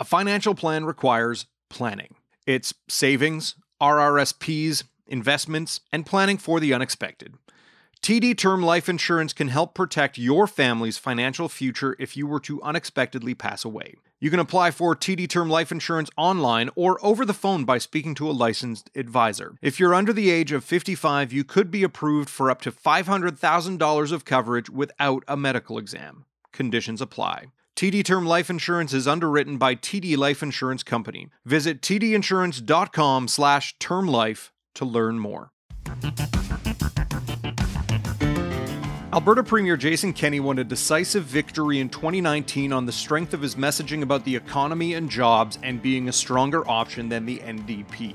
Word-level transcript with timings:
A 0.00 0.04
financial 0.04 0.54
plan 0.54 0.86
requires 0.86 1.44
planning. 1.68 2.14
It's 2.46 2.72
savings, 2.88 3.56
RRSPs, 3.82 4.84
investments, 5.06 5.80
and 5.92 6.06
planning 6.06 6.38
for 6.38 6.58
the 6.58 6.72
unexpected. 6.72 7.34
TD 8.00 8.34
Term 8.34 8.62
Life 8.62 8.88
Insurance 8.88 9.34
can 9.34 9.48
help 9.48 9.74
protect 9.74 10.16
your 10.16 10.46
family's 10.46 10.96
financial 10.96 11.50
future 11.50 11.96
if 11.98 12.16
you 12.16 12.26
were 12.26 12.40
to 12.40 12.62
unexpectedly 12.62 13.34
pass 13.34 13.62
away. 13.62 13.94
You 14.18 14.30
can 14.30 14.40
apply 14.40 14.70
for 14.70 14.96
TD 14.96 15.28
Term 15.28 15.50
Life 15.50 15.70
Insurance 15.70 16.08
online 16.16 16.70
or 16.74 16.98
over 17.04 17.26
the 17.26 17.34
phone 17.34 17.66
by 17.66 17.76
speaking 17.76 18.14
to 18.14 18.30
a 18.30 18.32
licensed 18.32 18.88
advisor. 18.94 19.56
If 19.60 19.78
you're 19.78 19.94
under 19.94 20.14
the 20.14 20.30
age 20.30 20.50
of 20.50 20.64
55, 20.64 21.30
you 21.30 21.44
could 21.44 21.70
be 21.70 21.82
approved 21.82 22.30
for 22.30 22.50
up 22.50 22.62
to 22.62 22.72
$500,000 22.72 24.12
of 24.12 24.24
coverage 24.24 24.70
without 24.70 25.24
a 25.28 25.36
medical 25.36 25.76
exam. 25.76 26.24
Conditions 26.54 27.02
apply. 27.02 27.48
TD 27.80 28.04
Term 28.04 28.26
Life 28.26 28.50
Insurance 28.50 28.92
is 28.92 29.08
underwritten 29.08 29.56
by 29.56 29.74
TD 29.74 30.14
Life 30.14 30.42
Insurance 30.42 30.82
Company. 30.82 31.30
Visit 31.46 31.80
tdinsurance.com 31.80 33.26
slash 33.26 33.74
term 33.78 34.06
life 34.06 34.52
to 34.74 34.84
learn 34.84 35.18
more. 35.18 35.50
Alberta 39.14 39.42
Premier 39.42 39.78
Jason 39.78 40.12
Kenney 40.12 40.40
won 40.40 40.58
a 40.58 40.64
decisive 40.64 41.24
victory 41.24 41.80
in 41.80 41.88
2019 41.88 42.70
on 42.70 42.84
the 42.84 42.92
strength 42.92 43.32
of 43.32 43.40
his 43.40 43.54
messaging 43.54 44.02
about 44.02 44.26
the 44.26 44.36
economy 44.36 44.92
and 44.92 45.08
jobs 45.08 45.58
and 45.62 45.80
being 45.80 46.10
a 46.10 46.12
stronger 46.12 46.68
option 46.68 47.08
than 47.08 47.24
the 47.24 47.38
NDP. 47.38 48.14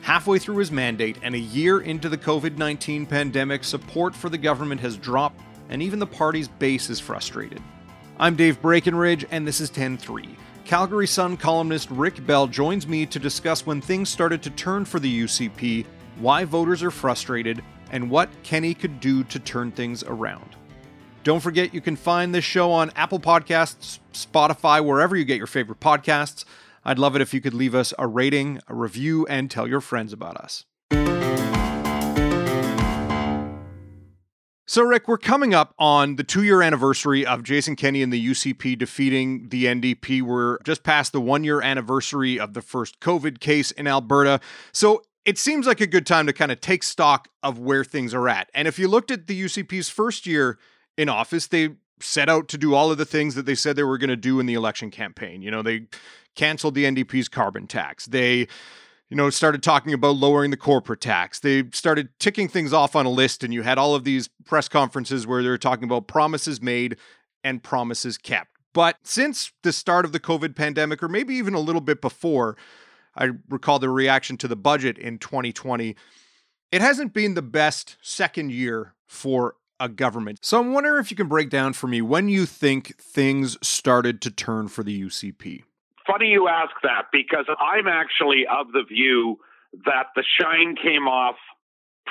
Halfway 0.00 0.38
through 0.38 0.56
his 0.56 0.72
mandate 0.72 1.18
and 1.22 1.34
a 1.34 1.38
year 1.38 1.82
into 1.82 2.08
the 2.08 2.16
COVID 2.16 2.56
19 2.56 3.04
pandemic, 3.04 3.64
support 3.64 4.14
for 4.14 4.30
the 4.30 4.38
government 4.38 4.80
has 4.80 4.96
dropped, 4.96 5.42
and 5.68 5.82
even 5.82 5.98
the 5.98 6.06
party's 6.06 6.48
base 6.48 6.88
is 6.88 6.98
frustrated. 6.98 7.60
I'm 8.16 8.36
Dave 8.36 8.62
Breakenridge, 8.62 9.24
and 9.32 9.44
this 9.44 9.60
is 9.60 9.70
10 9.70 9.96
3. 9.96 10.36
Calgary 10.64 11.06
Sun 11.06 11.36
columnist 11.36 11.90
Rick 11.90 12.24
Bell 12.24 12.46
joins 12.46 12.86
me 12.86 13.06
to 13.06 13.18
discuss 13.18 13.66
when 13.66 13.80
things 13.80 14.08
started 14.08 14.40
to 14.44 14.50
turn 14.50 14.84
for 14.84 15.00
the 15.00 15.22
UCP, 15.22 15.84
why 16.20 16.44
voters 16.44 16.80
are 16.84 16.92
frustrated, 16.92 17.60
and 17.90 18.08
what 18.08 18.30
Kenney 18.44 18.72
could 18.72 19.00
do 19.00 19.24
to 19.24 19.40
turn 19.40 19.72
things 19.72 20.04
around. 20.04 20.54
Don't 21.24 21.40
forget 21.40 21.74
you 21.74 21.80
can 21.80 21.96
find 21.96 22.32
this 22.32 22.44
show 22.44 22.70
on 22.70 22.92
Apple 22.94 23.18
Podcasts, 23.18 23.98
Spotify, 24.12 24.84
wherever 24.84 25.16
you 25.16 25.24
get 25.24 25.38
your 25.38 25.48
favorite 25.48 25.80
podcasts. 25.80 26.44
I'd 26.84 27.00
love 27.00 27.16
it 27.16 27.22
if 27.22 27.34
you 27.34 27.40
could 27.40 27.54
leave 27.54 27.74
us 27.74 27.92
a 27.98 28.06
rating, 28.06 28.60
a 28.68 28.74
review, 28.74 29.26
and 29.26 29.50
tell 29.50 29.66
your 29.66 29.80
friends 29.80 30.12
about 30.12 30.36
us. 30.36 30.66
So, 34.66 34.82
Rick, 34.82 35.08
we're 35.08 35.18
coming 35.18 35.52
up 35.52 35.74
on 35.78 36.16
the 36.16 36.24
two 36.24 36.42
year 36.42 36.62
anniversary 36.62 37.26
of 37.26 37.42
Jason 37.42 37.76
Kenney 37.76 38.02
and 38.02 38.10
the 38.10 38.28
UCP 38.30 38.78
defeating 38.78 39.50
the 39.50 39.66
NDP. 39.66 40.22
We're 40.22 40.58
just 40.62 40.82
past 40.82 41.12
the 41.12 41.20
one 41.20 41.44
year 41.44 41.60
anniversary 41.60 42.40
of 42.40 42.54
the 42.54 42.62
first 42.62 42.98
COVID 43.00 43.40
case 43.40 43.70
in 43.72 43.86
Alberta. 43.86 44.40
So, 44.72 45.02
it 45.26 45.38
seems 45.38 45.66
like 45.66 45.80
a 45.80 45.86
good 45.86 46.06
time 46.06 46.26
to 46.26 46.32
kind 46.32 46.52
of 46.52 46.60
take 46.60 46.82
stock 46.82 47.28
of 47.42 47.58
where 47.58 47.84
things 47.84 48.12
are 48.14 48.28
at. 48.28 48.50
And 48.54 48.68
if 48.68 48.78
you 48.78 48.88
looked 48.88 49.10
at 49.10 49.26
the 49.26 49.42
UCP's 49.42 49.88
first 49.88 50.26
year 50.26 50.58
in 50.98 51.08
office, 51.08 51.46
they 51.46 51.70
set 52.00 52.28
out 52.28 52.48
to 52.48 52.58
do 52.58 52.74
all 52.74 52.90
of 52.90 52.98
the 52.98 53.06
things 53.06 53.34
that 53.34 53.46
they 53.46 53.54
said 53.54 53.76
they 53.76 53.82
were 53.82 53.98
going 53.98 54.10
to 54.10 54.16
do 54.16 54.38
in 54.40 54.46
the 54.46 54.54
election 54.54 54.90
campaign. 54.90 55.40
You 55.40 55.50
know, 55.50 55.62
they 55.62 55.86
canceled 56.34 56.74
the 56.74 56.84
NDP's 56.84 57.28
carbon 57.28 57.66
tax. 57.66 58.06
They 58.06 58.48
you 59.14 59.16
know, 59.16 59.30
started 59.30 59.62
talking 59.62 59.92
about 59.92 60.16
lowering 60.16 60.50
the 60.50 60.56
corporate 60.56 61.00
tax. 61.00 61.38
They 61.38 61.70
started 61.72 62.08
ticking 62.18 62.48
things 62.48 62.72
off 62.72 62.96
on 62.96 63.06
a 63.06 63.10
list, 63.10 63.44
and 63.44 63.54
you 63.54 63.62
had 63.62 63.78
all 63.78 63.94
of 63.94 64.02
these 64.02 64.28
press 64.44 64.68
conferences 64.68 65.24
where 65.24 65.40
they 65.40 65.48
were 65.48 65.56
talking 65.56 65.84
about 65.84 66.08
promises 66.08 66.60
made 66.60 66.96
and 67.44 67.62
promises 67.62 68.18
kept. 68.18 68.50
But 68.72 68.96
since 69.04 69.52
the 69.62 69.72
start 69.72 70.04
of 70.04 70.10
the 70.10 70.18
COVID 70.18 70.56
pandemic, 70.56 71.00
or 71.00 71.06
maybe 71.06 71.36
even 71.36 71.54
a 71.54 71.60
little 71.60 71.80
bit 71.80 72.00
before, 72.00 72.56
I 73.14 73.30
recall 73.48 73.78
the 73.78 73.88
reaction 73.88 74.36
to 74.38 74.48
the 74.48 74.56
budget 74.56 74.98
in 74.98 75.18
2020. 75.18 75.94
It 76.72 76.80
hasn't 76.80 77.12
been 77.12 77.34
the 77.34 77.40
best 77.40 77.96
second 78.02 78.50
year 78.50 78.94
for 79.06 79.54
a 79.78 79.88
government. 79.88 80.40
So 80.42 80.58
I'm 80.58 80.72
wondering 80.72 81.00
if 81.00 81.12
you 81.12 81.16
can 81.16 81.28
break 81.28 81.50
down 81.50 81.74
for 81.74 81.86
me 81.86 82.02
when 82.02 82.28
you 82.28 82.46
think 82.46 83.00
things 83.00 83.56
started 83.64 84.20
to 84.22 84.32
turn 84.32 84.66
for 84.66 84.82
the 84.82 85.02
UCP. 85.04 85.62
Funny 86.14 86.30
you 86.30 86.46
ask 86.46 86.70
that 86.84 87.06
because 87.10 87.46
I'm 87.58 87.88
actually 87.88 88.44
of 88.46 88.70
the 88.72 88.84
view 88.86 89.40
that 89.84 90.06
the 90.14 90.22
shine 90.40 90.76
came 90.76 91.08
off 91.08 91.34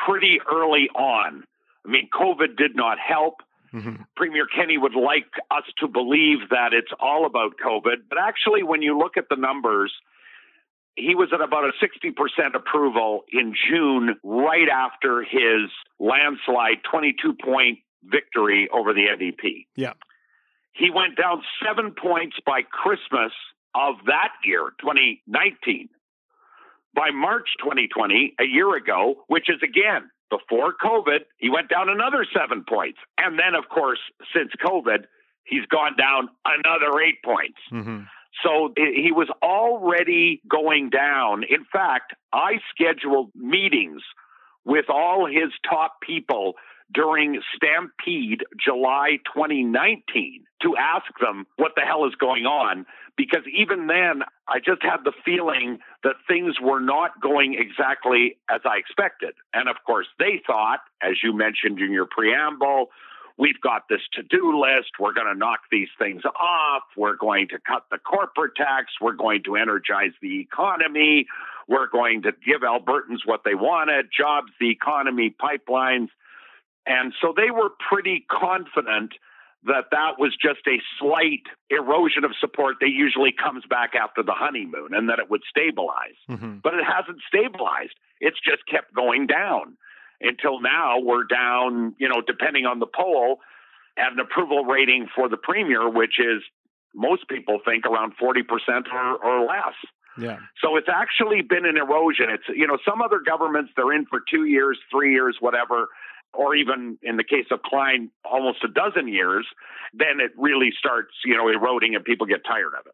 pretty 0.05 0.39
early 0.51 0.89
on. 0.93 1.43
I 1.85 1.89
mean, 1.89 2.09
COVID 2.13 2.57
did 2.57 2.75
not 2.75 2.97
help. 2.99 3.35
Mm-hmm. 3.73 4.03
Premier 4.17 4.45
Kenney 4.45 4.77
would 4.77 4.95
like 4.95 5.31
us 5.49 5.63
to 5.79 5.87
believe 5.87 6.49
that 6.49 6.73
it's 6.73 6.91
all 6.99 7.25
about 7.25 7.53
COVID. 7.65 8.09
But 8.09 8.17
actually, 8.19 8.63
when 8.63 8.81
you 8.81 8.97
look 8.97 9.15
at 9.15 9.29
the 9.29 9.37
numbers, 9.37 9.93
he 10.97 11.15
was 11.15 11.29
at 11.33 11.39
about 11.39 11.63
a 11.63 11.71
60% 11.81 12.55
approval 12.55 13.23
in 13.31 13.53
June, 13.69 14.17
right 14.21 14.67
after 14.67 15.23
his 15.23 15.71
landslide 15.97 16.83
22 16.91 17.35
point 17.41 17.79
victory 18.03 18.67
over 18.73 18.93
the 18.93 19.05
NDP. 19.17 19.67
Yeah. 19.77 19.93
He 20.73 20.89
went 20.89 21.15
down 21.15 21.41
seven 21.65 21.91
points 21.91 22.35
by 22.45 22.63
Christmas 22.63 23.31
of 23.75 23.95
that 24.06 24.34
year, 24.45 24.72
2019. 24.79 25.89
By 26.95 27.09
March 27.09 27.47
2020, 27.59 28.35
a 28.39 28.44
year 28.44 28.75
ago, 28.75 29.23
which 29.28 29.50
is 29.50 29.57
again 29.63 30.11
before 30.29 30.73
COVID, 30.84 31.22
he 31.38 31.50
went 31.50 31.69
down 31.69 31.89
another 31.89 32.25
seven 32.35 32.63
points. 32.67 33.00
And 33.17 33.38
then, 33.38 33.56
of 33.56 33.69
course, 33.69 34.00
since 34.35 34.51
COVID, 34.63 35.06
he's 35.44 35.66
gone 35.67 35.95
down 35.97 36.29
another 36.45 37.00
eight 37.01 37.22
points. 37.23 37.59
Mm-hmm. 37.72 38.03
So 38.44 38.73
he 38.75 39.12
was 39.12 39.29
already 39.44 40.41
going 40.50 40.89
down. 40.89 41.44
In 41.44 41.66
fact, 41.72 42.13
I 42.31 42.53
scheduled 42.73 43.29
meetings 43.35 44.01
with 44.66 44.85
all 44.89 45.28
his 45.28 45.51
top 45.69 46.01
people 46.01 46.53
during 46.93 47.41
Stampede 47.55 48.43
July 48.63 49.17
2019 49.33 50.45
to 50.61 50.75
ask 50.77 51.05
them 51.19 51.45
what 51.57 51.73
the 51.75 51.81
hell 51.81 52.05
is 52.05 52.15
going 52.15 52.45
on. 52.45 52.85
Because 53.15 53.43
even 53.53 53.87
then, 53.87 54.23
I 54.47 54.59
just 54.59 54.81
had 54.81 55.03
the 55.03 55.13
feeling 55.23 55.79
that 56.03 56.15
things 56.27 56.55
were 56.61 56.79
not 56.79 57.21
going 57.21 57.55
exactly 57.59 58.37
as 58.49 58.61
I 58.65 58.77
expected. 58.77 59.35
And 59.53 59.69
of 59.69 59.75
course, 59.85 60.07
they 60.17 60.41
thought, 60.45 60.79
as 61.01 61.17
you 61.23 61.31
mentioned 61.35 61.79
in 61.79 61.91
your 61.91 62.07
preamble, 62.09 62.89
we've 63.37 63.59
got 63.61 63.83
this 63.89 64.01
to 64.13 64.23
do 64.23 64.59
list. 64.59 64.91
We're 64.99 65.13
going 65.13 65.31
to 65.31 65.37
knock 65.37 65.59
these 65.71 65.89
things 65.99 66.23
off. 66.25 66.83
We're 66.97 67.15
going 67.15 67.49
to 67.49 67.59
cut 67.59 67.85
the 67.91 67.99
corporate 67.99 68.55
tax. 68.55 68.93
We're 68.99 69.13
going 69.13 69.43
to 69.43 69.57
energize 69.57 70.13
the 70.21 70.39
economy. 70.39 71.27
We're 71.67 71.87
going 71.87 72.23
to 72.23 72.31
give 72.45 72.61
Albertans 72.61 73.19
what 73.25 73.41
they 73.45 73.55
wanted 73.55 74.07
jobs, 74.15 74.51
the 74.59 74.69
economy, 74.69 75.35
pipelines. 75.39 76.09
And 76.85 77.13
so 77.21 77.33
they 77.35 77.51
were 77.51 77.69
pretty 77.89 78.25
confident 78.29 79.13
that 79.66 79.85
that 79.91 80.19
was 80.19 80.35
just 80.35 80.59
a 80.67 80.81
slight 80.99 81.47
erosion 81.69 82.25
of 82.25 82.31
support 82.39 82.77
that 82.81 82.89
usually 82.89 83.31
comes 83.31 83.63
back 83.69 83.91
after 83.95 84.21
the 84.21 84.33
honeymoon 84.35 84.89
and 84.91 85.07
that 85.07 85.19
it 85.19 85.29
would 85.29 85.41
stabilize. 85.49 86.19
Mm-hmm. 86.29 86.57
But 86.61 86.73
it 86.73 86.83
hasn't 86.83 87.19
stabilized. 87.27 87.95
It's 88.19 88.39
just 88.44 88.67
kept 88.69 88.94
going 88.94 89.27
down 89.27 89.77
until 90.19 90.59
now 90.59 90.99
we're 90.99 91.23
down, 91.23 91.95
you 91.97 92.09
know, 92.09 92.21
depending 92.25 92.66
on 92.66 92.79
the 92.79 92.88
poll, 92.88 93.39
at 93.97 94.11
an 94.11 94.19
approval 94.19 94.65
rating 94.65 95.07
for 95.15 95.29
the 95.29 95.38
premier, 95.38 95.89
which 95.89 96.19
is 96.19 96.41
most 96.94 97.27
people 97.29 97.59
think 97.63 97.85
around 97.85 98.13
40% 98.21 98.44
or, 98.91 99.23
or 99.23 99.45
less. 99.45 99.75
Yeah. 100.17 100.38
So 100.61 100.77
it's 100.77 100.89
actually 100.89 101.41
been 101.41 101.65
an 101.65 101.77
erosion. 101.77 102.27
It's, 102.29 102.44
you 102.50 102.67
know, 102.67 102.77
some 102.88 103.01
other 103.01 103.19
governments, 103.25 103.71
they're 103.75 103.94
in 103.94 104.05
for 104.05 104.19
two 104.29 104.45
years, 104.45 104.77
three 104.91 105.13
years, 105.13 105.38
whatever, 105.39 105.88
or 106.33 106.55
even 106.55 106.97
in 107.01 107.17
the 107.17 107.23
case 107.23 107.45
of 107.51 107.61
Klein, 107.61 108.09
almost 108.25 108.63
a 108.63 108.67
dozen 108.67 109.07
years, 109.07 109.45
then 109.94 110.19
it 110.19 110.31
really 110.38 110.71
starts, 110.77 111.13
you 111.25 111.35
know, 111.35 111.47
eroding 111.47 111.95
and 111.95 112.03
people 112.03 112.25
get 112.25 112.41
tired 112.45 112.73
of 112.79 112.85
it. 112.85 112.94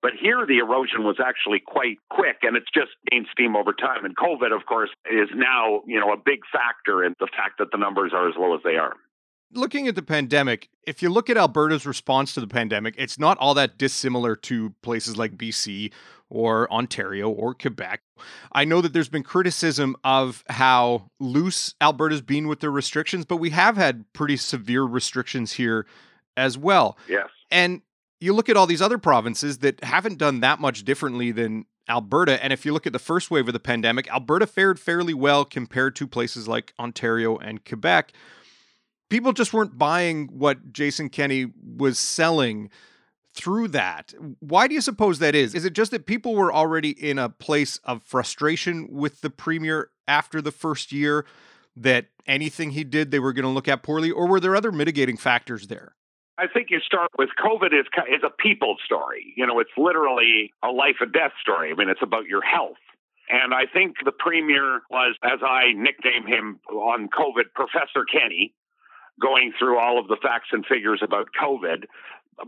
But 0.00 0.12
here, 0.20 0.46
the 0.46 0.58
erosion 0.58 1.02
was 1.02 1.16
actually 1.18 1.58
quite 1.58 1.98
quick, 2.08 2.38
and 2.42 2.56
it's 2.56 2.70
just 2.72 2.92
gained 3.10 3.26
steam 3.32 3.56
over 3.56 3.72
time. 3.72 4.04
And 4.04 4.16
COVID, 4.16 4.54
of 4.54 4.64
course, 4.64 4.90
is 5.10 5.28
now 5.34 5.82
you 5.86 5.98
know 5.98 6.12
a 6.12 6.16
big 6.16 6.40
factor 6.52 7.04
in 7.04 7.16
the 7.18 7.26
fact 7.26 7.58
that 7.58 7.72
the 7.72 7.78
numbers 7.78 8.12
are 8.14 8.28
as 8.28 8.36
low 8.38 8.54
as 8.54 8.60
they 8.62 8.76
are. 8.76 8.94
Looking 9.52 9.88
at 9.88 9.94
the 9.94 10.02
pandemic, 10.02 10.68
if 10.86 11.02
you 11.02 11.08
look 11.08 11.30
at 11.30 11.38
Alberta's 11.38 11.86
response 11.86 12.34
to 12.34 12.40
the 12.40 12.46
pandemic, 12.46 12.94
it's 12.98 13.18
not 13.18 13.38
all 13.38 13.54
that 13.54 13.78
dissimilar 13.78 14.36
to 14.36 14.74
places 14.82 15.16
like 15.16 15.38
BC 15.38 15.90
or 16.28 16.70
Ontario 16.70 17.30
or 17.30 17.54
Quebec. 17.54 18.02
I 18.52 18.66
know 18.66 18.82
that 18.82 18.92
there's 18.92 19.08
been 19.08 19.22
criticism 19.22 19.96
of 20.04 20.44
how 20.50 21.10
loose 21.18 21.74
Alberta's 21.80 22.20
been 22.20 22.46
with 22.46 22.60
their 22.60 22.70
restrictions, 22.70 23.24
but 23.24 23.36
we 23.36 23.50
have 23.50 23.76
had 23.76 24.04
pretty 24.12 24.36
severe 24.36 24.84
restrictions 24.84 25.52
here 25.52 25.86
as 26.36 26.58
well. 26.58 26.98
Yes. 27.08 27.28
And 27.50 27.80
you 28.20 28.34
look 28.34 28.48
at 28.48 28.56
all 28.56 28.66
these 28.66 28.82
other 28.82 28.98
provinces 28.98 29.58
that 29.58 29.82
haven't 29.82 30.18
done 30.18 30.40
that 30.40 30.60
much 30.60 30.84
differently 30.84 31.32
than 31.32 31.64
Alberta. 31.88 32.42
And 32.42 32.52
if 32.52 32.66
you 32.66 32.72
look 32.72 32.86
at 32.86 32.92
the 32.92 32.98
first 32.98 33.30
wave 33.30 33.48
of 33.48 33.54
the 33.54 33.60
pandemic, 33.60 34.10
Alberta 34.12 34.46
fared 34.46 34.78
fairly 34.78 35.14
well 35.14 35.44
compared 35.44 35.96
to 35.96 36.06
places 36.06 36.46
like 36.46 36.74
Ontario 36.78 37.38
and 37.38 37.64
Quebec. 37.64 38.12
People 39.08 39.32
just 39.32 39.52
weren't 39.52 39.78
buying 39.78 40.28
what 40.28 40.72
Jason 40.72 41.08
Kenney 41.08 41.46
was 41.76 41.98
selling 41.98 42.70
through 43.32 43.68
that. 43.68 44.12
Why 44.40 44.66
do 44.68 44.74
you 44.74 44.80
suppose 44.80 45.18
that 45.20 45.34
is? 45.34 45.54
Is 45.54 45.64
it 45.64 45.72
just 45.72 45.92
that 45.92 46.06
people 46.06 46.34
were 46.34 46.52
already 46.52 46.90
in 46.90 47.18
a 47.18 47.28
place 47.28 47.78
of 47.84 48.02
frustration 48.02 48.88
with 48.90 49.20
the 49.20 49.30
premier 49.30 49.90
after 50.06 50.42
the 50.42 50.50
first 50.50 50.92
year 50.92 51.24
that 51.76 52.06
anything 52.26 52.70
he 52.70 52.84
did 52.84 53.10
they 53.10 53.18
were 53.18 53.32
going 53.32 53.44
to 53.44 53.50
look 53.50 53.68
at 53.68 53.82
poorly, 53.82 54.10
or 54.10 54.26
were 54.26 54.40
there 54.40 54.56
other 54.56 54.72
mitigating 54.72 55.16
factors 55.16 55.68
there? 55.68 55.94
I 56.36 56.46
think 56.46 56.68
you 56.70 56.80
start 56.80 57.10
with 57.18 57.30
COVID 57.38 57.72
is 57.72 57.86
is 58.08 58.22
a 58.24 58.30
people 58.30 58.76
story. 58.84 59.32
You 59.36 59.46
know, 59.46 59.58
it's 59.60 59.70
literally 59.76 60.52
a 60.62 60.68
life 60.68 60.96
and 61.00 61.12
death 61.12 61.32
story. 61.40 61.70
I 61.70 61.74
mean, 61.74 61.88
it's 61.88 62.02
about 62.02 62.26
your 62.26 62.42
health. 62.42 62.78
And 63.30 63.52
I 63.52 63.66
think 63.66 63.96
the 64.04 64.12
premier 64.12 64.80
was, 64.90 65.16
as 65.22 65.40
I 65.42 65.72
nicknamed 65.74 66.28
him 66.28 66.60
on 66.70 67.08
COVID, 67.08 67.52
Professor 67.54 68.04
Kenney, 68.10 68.54
going 69.20 69.52
through 69.58 69.78
all 69.78 69.98
of 69.98 70.08
the 70.08 70.16
facts 70.22 70.48
and 70.52 70.64
figures 70.66 71.00
about 71.02 71.28
COVID. 71.40 71.84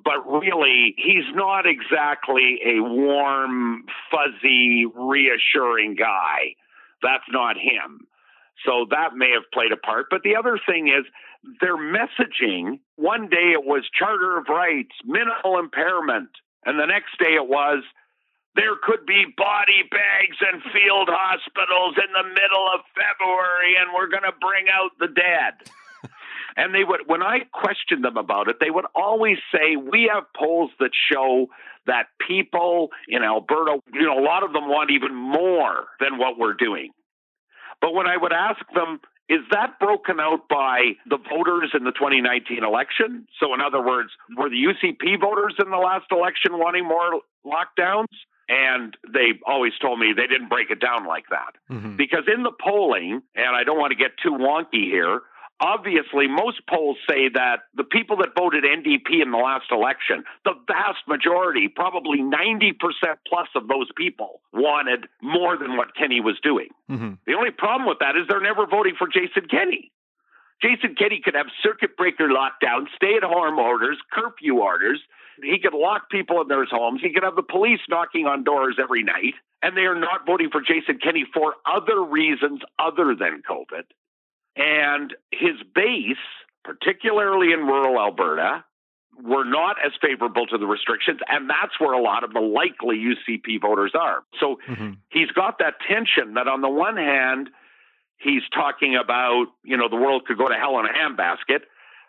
But 0.05 0.27
really, 0.27 0.95
he's 0.97 1.27
not 1.35 1.67
exactly 1.67 2.61
a 2.65 2.81
warm, 2.81 3.85
fuzzy, 4.11 4.87
reassuring 4.87 5.97
guy. 5.97 6.55
That's 7.03 7.25
not 7.31 7.57
him. 7.57 8.07
So 8.65 8.87
that 8.91 9.17
may 9.17 9.31
have 9.33 9.51
played 9.53 9.73
a 9.73 9.77
part. 9.77 10.07
But 10.11 10.23
the 10.23 10.37
other 10.37 10.61
thing 10.65 10.89
is, 10.89 11.05
their 11.61 11.77
messaging 11.77 12.81
one 12.97 13.29
day 13.29 13.53
it 13.53 13.65
was 13.65 13.89
Charter 13.99 14.39
of 14.39 14.47
Rights, 14.49 14.95
minimal 15.05 15.59
impairment. 15.59 16.31
And 16.67 16.79
the 16.79 16.87
next 16.87 17.19
day 17.19 17.35
it 17.35 17.49
was 17.49 17.83
there 18.55 18.77
could 18.83 19.07
be 19.07 19.25
body 19.37 19.87
bags 19.91 20.37
and 20.41 20.63
field 20.75 21.09
hospitals 21.09 21.95
in 21.97 22.11
the 22.13 22.29
middle 22.29 22.67
of 22.75 22.81
February, 22.93 23.79
and 23.81 23.95
we're 23.95 24.11
going 24.11 24.27
to 24.27 24.37
bring 24.41 24.67
out 24.69 24.91
the 24.99 25.09
dead. 25.09 25.71
And 26.61 26.75
they 26.75 26.85
would, 26.85 27.01
when 27.07 27.23
I 27.23 27.41
questioned 27.53 28.05
them 28.05 28.19
about 28.19 28.49
it, 28.49 28.57
they 28.61 28.71
would 28.71 28.85
always 28.95 29.39
say, 29.51 29.77
We 29.77 30.11
have 30.13 30.25
polls 30.37 30.71
that 30.79 30.91
show 31.11 31.47
that 31.87 32.09
people 32.29 32.91
in 33.09 33.23
Alberta, 33.23 33.79
you 33.95 34.03
know, 34.03 34.19
a 34.19 34.23
lot 34.23 34.45
of 34.45 34.53
them 34.53 34.69
want 34.69 34.91
even 34.91 35.15
more 35.15 35.87
than 36.01 36.19
what 36.19 36.39
we're 36.39 36.53
doing. 36.53 36.91
But 37.81 37.95
when 37.95 38.07
I 38.07 38.19
would 38.19 38.35
ask 38.35 38.61
them, 38.75 39.01
is 39.31 39.41
that 39.53 39.79
broken 39.81 40.21
out 40.21 40.49
by 40.51 40.97
the 41.09 41.17
voters 41.17 41.71
in 41.73 41.85
the 41.85 41.93
2019 41.93 42.63
election? 42.63 43.27
So, 43.41 43.55
in 43.55 43.63
other 43.63 43.81
words, 43.81 44.11
were 44.37 44.51
the 44.51 44.61
UCP 44.61 45.19
voters 45.19 45.55
in 45.65 45.71
the 45.71 45.79
last 45.79 46.07
election 46.11 46.59
wanting 46.59 46.85
more 46.85 47.23
lockdowns? 47.47 48.13
And 48.51 48.97
they 49.15 49.39
always 49.47 49.73
told 49.81 49.99
me 49.99 50.13
they 50.15 50.27
didn't 50.27 50.51
break 50.51 50.71
it 50.71 50.81
down 50.81 51.07
like 51.07 51.25
that. 51.31 51.55
Mm-hmm. 51.73 51.97
Because 51.97 52.25
in 52.27 52.43
the 52.43 52.53
polling, 52.53 53.23
and 53.35 53.57
I 53.57 53.65
don't 53.65 53.79
want 53.79 53.93
to 53.93 53.97
get 53.97 54.11
too 54.23 54.33
wonky 54.33 54.91
here, 54.91 55.21
obviously, 55.61 56.27
most 56.27 56.67
polls 56.69 56.97
say 57.09 57.29
that 57.35 57.65
the 57.75 57.85
people 57.85 58.17
that 58.19 58.31
voted 58.37 58.65
NDP 58.65 59.23
in 59.23 59.31
the 59.31 59.39
last 59.39 59.67
election, 59.71 60.25
the 60.45 60.55
vast 60.67 61.07
majority, 61.07 61.69
probably 61.69 62.19
90% 62.19 62.75
plus 63.27 63.49
of 63.55 63.69
those 63.69 63.89
people, 63.97 64.41
wanted 64.53 65.07
more 65.23 65.57
than 65.57 65.77
what 65.77 65.95
Kenney 65.95 66.21
was 66.21 66.39
doing. 66.43 66.69
Mm-hmm. 66.91 67.13
The 67.27 67.35
only 67.35 67.51
problem 67.51 67.89
with 67.89 67.99
that 68.01 68.17
is 68.17 68.27
they're 68.29 68.41
never 68.41 68.67
voting 68.67 68.95
for 68.99 69.07
Jason 69.07 69.49
Kenney. 69.49 69.93
Jason 70.63 70.95
Kenney 70.95 71.21
could 71.25 71.35
have 71.35 71.47
circuit 71.63 71.97
breaker 71.97 72.29
lockdowns, 72.29 72.87
stay 72.95 73.15
at 73.17 73.23
home 73.23 73.59
orders, 73.59 73.99
curfew 74.13 74.59
orders. 74.59 75.01
He 75.43 75.59
could 75.59 75.73
lock 75.73 76.11
people 76.11 76.41
in 76.43 76.49
their 76.49 76.67
homes. 76.67 77.01
He 77.03 77.13
could 77.15 77.23
have 77.23 77.37
the 77.37 77.43
police 77.43 77.81
knocking 77.89 78.27
on 78.27 78.45
doors 78.45 78.77
every 78.79 79.03
night. 79.03 79.35
And 79.63 79.77
they 79.77 79.83
are 79.83 79.99
not 79.99 80.27
voting 80.27 80.51
for 80.51 80.61
Jason 80.61 80.99
Kenney 81.03 81.27
for 81.33 81.55
other 81.65 82.03
reasons 82.03 82.61
other 82.79 83.15
than 83.15 83.43
COVID. 83.49 83.85
And 84.57 85.15
his 85.31 85.57
base, 85.75 86.17
particularly 86.65 87.53
in 87.53 87.61
rural 87.61 87.99
Alberta, 87.99 88.65
were 89.23 89.45
not 89.45 89.77
as 89.85 89.93
favorable 90.01 90.47
to 90.47 90.59
the 90.59 90.67
restrictions, 90.67 91.21
and 91.29 91.49
that's 91.49 91.79
where 91.79 91.93
a 91.93 92.01
lot 92.01 92.25
of 92.25 92.33
the 92.33 92.41
likely 92.41 92.97
UCP 92.97 93.61
voters 93.61 93.93
are. 93.95 94.23
So 94.39 94.59
mm-hmm. 94.69 94.93
he's 95.11 95.31
got 95.31 95.59
that 95.59 95.75
tension 95.87 96.35
that 96.35 96.49
on 96.49 96.61
the 96.61 96.69
one 96.69 96.97
hand, 96.97 97.51
he's 98.19 98.43
talking 98.53 98.97
about, 98.97 99.47
you 99.65 99.77
know, 99.77 99.89
the 99.89 99.97
world 99.97 100.25
could 100.27 100.39
go 100.39 100.49
to 100.49 100.55
hell 100.55 100.79
in 100.79 100.87
a 100.87 100.89
handbasket. 100.89 101.61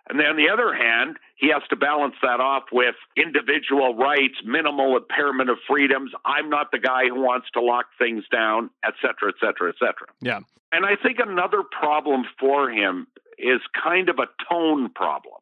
And 0.10 0.20
then 0.20 0.28
on 0.28 0.36
the 0.36 0.50
other 0.52 0.74
hand, 0.74 1.18
he 1.36 1.50
has 1.50 1.62
to 1.70 1.76
balance 1.76 2.16
that 2.22 2.40
off 2.40 2.64
with 2.72 2.96
individual 3.16 3.96
rights, 3.96 4.36
minimal 4.44 4.98
impairment 4.98 5.50
of 5.50 5.58
freedoms. 5.68 6.12
I'm 6.26 6.50
not 6.50 6.72
the 6.72 6.80
guy 6.80 7.08
who 7.08 7.22
wants 7.22 7.48
to 7.54 7.62
lock 7.62 7.86
things 7.98 8.24
down, 8.32 8.70
et 8.84 8.94
cetera, 9.02 9.30
et 9.30 9.36
cetera, 9.40 9.70
et 9.70 9.76
cetera. 9.80 10.08
Yeah. 10.20 10.40
And 10.72 10.86
I 10.86 10.96
think 10.96 11.20
another 11.20 11.64
problem 11.64 12.24
for 12.40 12.70
him 12.70 13.08
is 13.38 13.62
kind 13.82 14.10
of 14.10 14.20
a 14.20 14.28
tone 14.50 14.90
problem. 14.90 15.42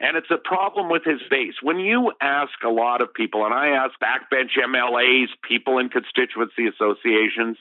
And 0.00 0.16
it's 0.16 0.30
a 0.30 0.38
problem 0.38 0.88
with 0.88 1.04
his 1.04 1.20
base. 1.30 1.54
When 1.62 1.78
you 1.78 2.12
ask 2.22 2.52
a 2.64 2.70
lot 2.70 3.02
of 3.02 3.12
people, 3.12 3.44
and 3.44 3.52
I 3.52 3.68
ask 3.68 3.92
backbench 4.00 4.56
MLAs, 4.58 5.26
people 5.46 5.78
in 5.78 5.90
constituency 5.90 6.66
associations, 6.66 7.58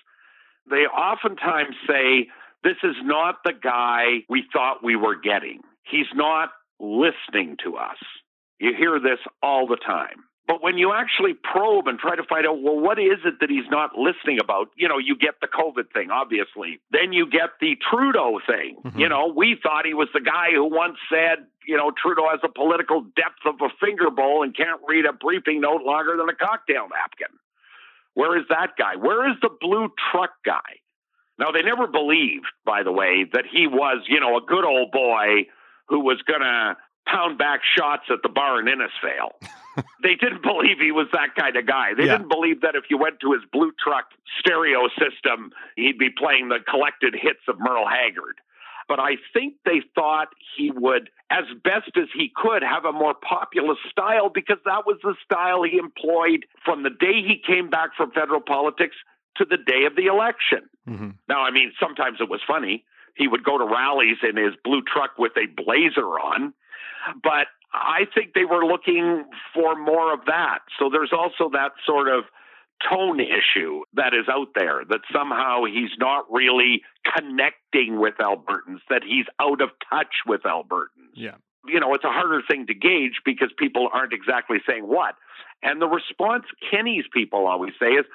they 0.69 0.85
oftentimes 0.87 1.75
say, 1.85 2.29
This 2.63 2.77
is 2.81 2.95
not 3.03 3.43
the 3.43 3.53
guy 3.53 4.23
we 4.29 4.45
thought 4.53 4.83
we 4.83 4.95
were 4.95 5.15
getting. 5.15 5.61
He's 5.89 6.07
not 6.13 6.49
listening 6.79 7.57
to 7.63 7.77
us. 7.77 7.97
You 8.59 8.73
hear 8.77 8.99
this 8.99 9.19
all 9.41 9.67
the 9.67 9.77
time. 9.77 10.23
But 10.49 10.63
when 10.63 10.79
you 10.79 10.91
actually 10.91 11.35
probe 11.35 11.87
and 11.87 11.99
try 11.99 12.15
to 12.15 12.23
find 12.23 12.47
out, 12.47 12.59
well, 12.59 12.79
what 12.79 12.97
is 12.97 13.21
it 13.23 13.35
that 13.39 13.51
he's 13.51 13.69
not 13.69 13.91
listening 13.95 14.39
about? 14.41 14.69
You 14.75 14.87
know, 14.87 14.97
you 14.97 15.15
get 15.15 15.35
the 15.41 15.47
COVID 15.47 15.93
thing, 15.93 16.09
obviously. 16.09 16.79
Then 16.89 17.13
you 17.13 17.29
get 17.29 17.61
the 17.61 17.77
Trudeau 17.77 18.39
thing. 18.47 18.77
Mm-hmm. 18.83 18.99
You 18.99 19.09
know, 19.09 19.31
we 19.35 19.57
thought 19.61 19.85
he 19.85 19.93
was 19.93 20.09
the 20.11 20.21
guy 20.25 20.49
who 20.51 20.65
once 20.65 20.97
said, 21.07 21.45
you 21.67 21.77
know, 21.77 21.91
Trudeau 21.91 22.27
has 22.31 22.39
a 22.43 22.49
political 22.49 23.01
depth 23.01 23.45
of 23.45 23.61
a 23.61 23.69
finger 23.79 24.09
bowl 24.09 24.41
and 24.41 24.57
can't 24.57 24.81
read 24.87 25.05
a 25.05 25.13
briefing 25.13 25.61
note 25.61 25.83
longer 25.85 26.17
than 26.17 26.27
a 26.29 26.35
cocktail 26.35 26.89
napkin. 26.89 27.37
Where 28.15 28.35
is 28.35 28.45
that 28.49 28.73
guy? 28.75 28.95
Where 28.95 29.29
is 29.29 29.37
the 29.43 29.51
blue 29.61 29.89
truck 30.11 30.31
guy? 30.43 30.81
Now, 31.37 31.51
they 31.51 31.61
never 31.61 31.85
believed, 31.85 32.49
by 32.65 32.81
the 32.81 32.91
way, 32.91 33.23
that 33.33 33.45
he 33.45 33.67
was, 33.67 34.01
you 34.07 34.19
know, 34.19 34.35
a 34.35 34.41
good 34.41 34.65
old 34.65 34.91
boy 34.91 35.45
who 35.89 35.99
was 35.99 36.21
going 36.23 36.41
to 36.41 36.77
pound 37.07 37.37
back 37.37 37.61
shots 37.75 38.03
at 38.09 38.19
the 38.23 38.29
bar 38.29 38.59
in 38.59 38.67
Innisfail. 38.67 39.33
they 40.03 40.15
didn't 40.15 40.43
believe 40.43 40.77
he 40.79 40.91
was 40.91 41.07
that 41.13 41.35
kind 41.35 41.55
of 41.55 41.65
guy. 41.65 41.93
They 41.97 42.05
yeah. 42.05 42.17
didn't 42.17 42.29
believe 42.29 42.61
that 42.61 42.75
if 42.75 42.85
you 42.89 42.97
went 42.97 43.19
to 43.21 43.33
his 43.33 43.41
blue 43.51 43.71
truck 43.83 44.05
stereo 44.39 44.87
system, 44.89 45.51
he'd 45.75 45.97
be 45.97 46.09
playing 46.09 46.49
the 46.49 46.59
collected 46.69 47.15
hits 47.19 47.41
of 47.47 47.59
Merle 47.59 47.87
Haggard. 47.87 48.39
But 48.87 48.99
I 48.99 49.17
think 49.33 49.53
they 49.65 49.81
thought 49.93 50.29
he 50.57 50.71
would, 50.71 51.11
as 51.29 51.45
best 51.63 51.91
as 51.95 52.09
he 52.15 52.31
could, 52.35 52.63
have 52.63 52.85
a 52.85 52.91
more 52.91 53.13
populist 53.13 53.81
style 53.89 54.29
because 54.29 54.57
that 54.65 54.87
was 54.87 54.97
the 55.03 55.13
style 55.23 55.61
he 55.61 55.77
employed 55.77 56.45
from 56.65 56.81
the 56.81 56.89
day 56.89 57.21
he 57.21 57.39
came 57.45 57.69
back 57.69 57.91
from 57.95 58.11
federal 58.11 58.41
politics 58.41 58.95
to 59.37 59.45
the 59.45 59.57
day 59.57 59.85
of 59.85 59.95
the 59.95 60.07
election. 60.07 60.69
Mm-hmm. 60.89 61.09
Now, 61.27 61.41
I 61.41 61.51
mean, 61.51 61.71
sometimes 61.79 62.17
it 62.19 62.29
was 62.29 62.41
funny. 62.47 62.83
He 63.19 63.27
would 63.27 63.43
go 63.43 63.57
to 63.57 63.65
rallies 63.65 64.17
in 64.23 64.37
his 64.37 64.55
blue 64.63 64.81
truck 64.81 65.19
with 65.19 65.33
a 65.37 65.45
blazer 65.45 66.07
on. 66.17 66.53
But 67.21 67.47
I 67.73 68.05
think 68.15 68.33
they 68.33 68.45
were 68.45 68.65
looking 68.65 69.25
for 69.53 69.75
more 69.75 70.13
of 70.13 70.21
that. 70.25 70.59
So 70.79 70.89
there's 70.89 71.11
also 71.13 71.51
that 71.51 71.73
sort 71.85 72.07
of 72.07 72.23
tone 72.89 73.19
issue 73.19 73.81
that 73.93 74.13
is 74.13 74.29
out 74.31 74.47
there 74.55 74.83
that 74.89 75.01
somehow 75.13 75.65
he's 75.65 75.91
not 75.99 76.31
really 76.31 76.81
connecting 77.13 77.99
with 77.99 78.15
Albertans, 78.19 78.79
that 78.89 79.03
he's 79.03 79.25
out 79.39 79.61
of 79.61 79.69
touch 79.89 80.23
with 80.25 80.43
Albertans. 80.43 81.11
Yeah. 81.13 81.35
You 81.67 81.81
know, 81.81 81.93
it's 81.93 82.05
a 82.05 82.09
harder 82.09 82.41
thing 82.49 82.67
to 82.67 82.73
gauge 82.73 83.19
because 83.25 83.49
people 83.57 83.89
aren't 83.91 84.13
exactly 84.13 84.59
saying 84.65 84.83
what. 84.83 85.15
And 85.61 85.81
the 85.81 85.87
response 85.87 86.45
Kenney's 86.71 87.03
people 87.13 87.47
always 87.47 87.73
say 87.79 87.87
is, 87.87 88.05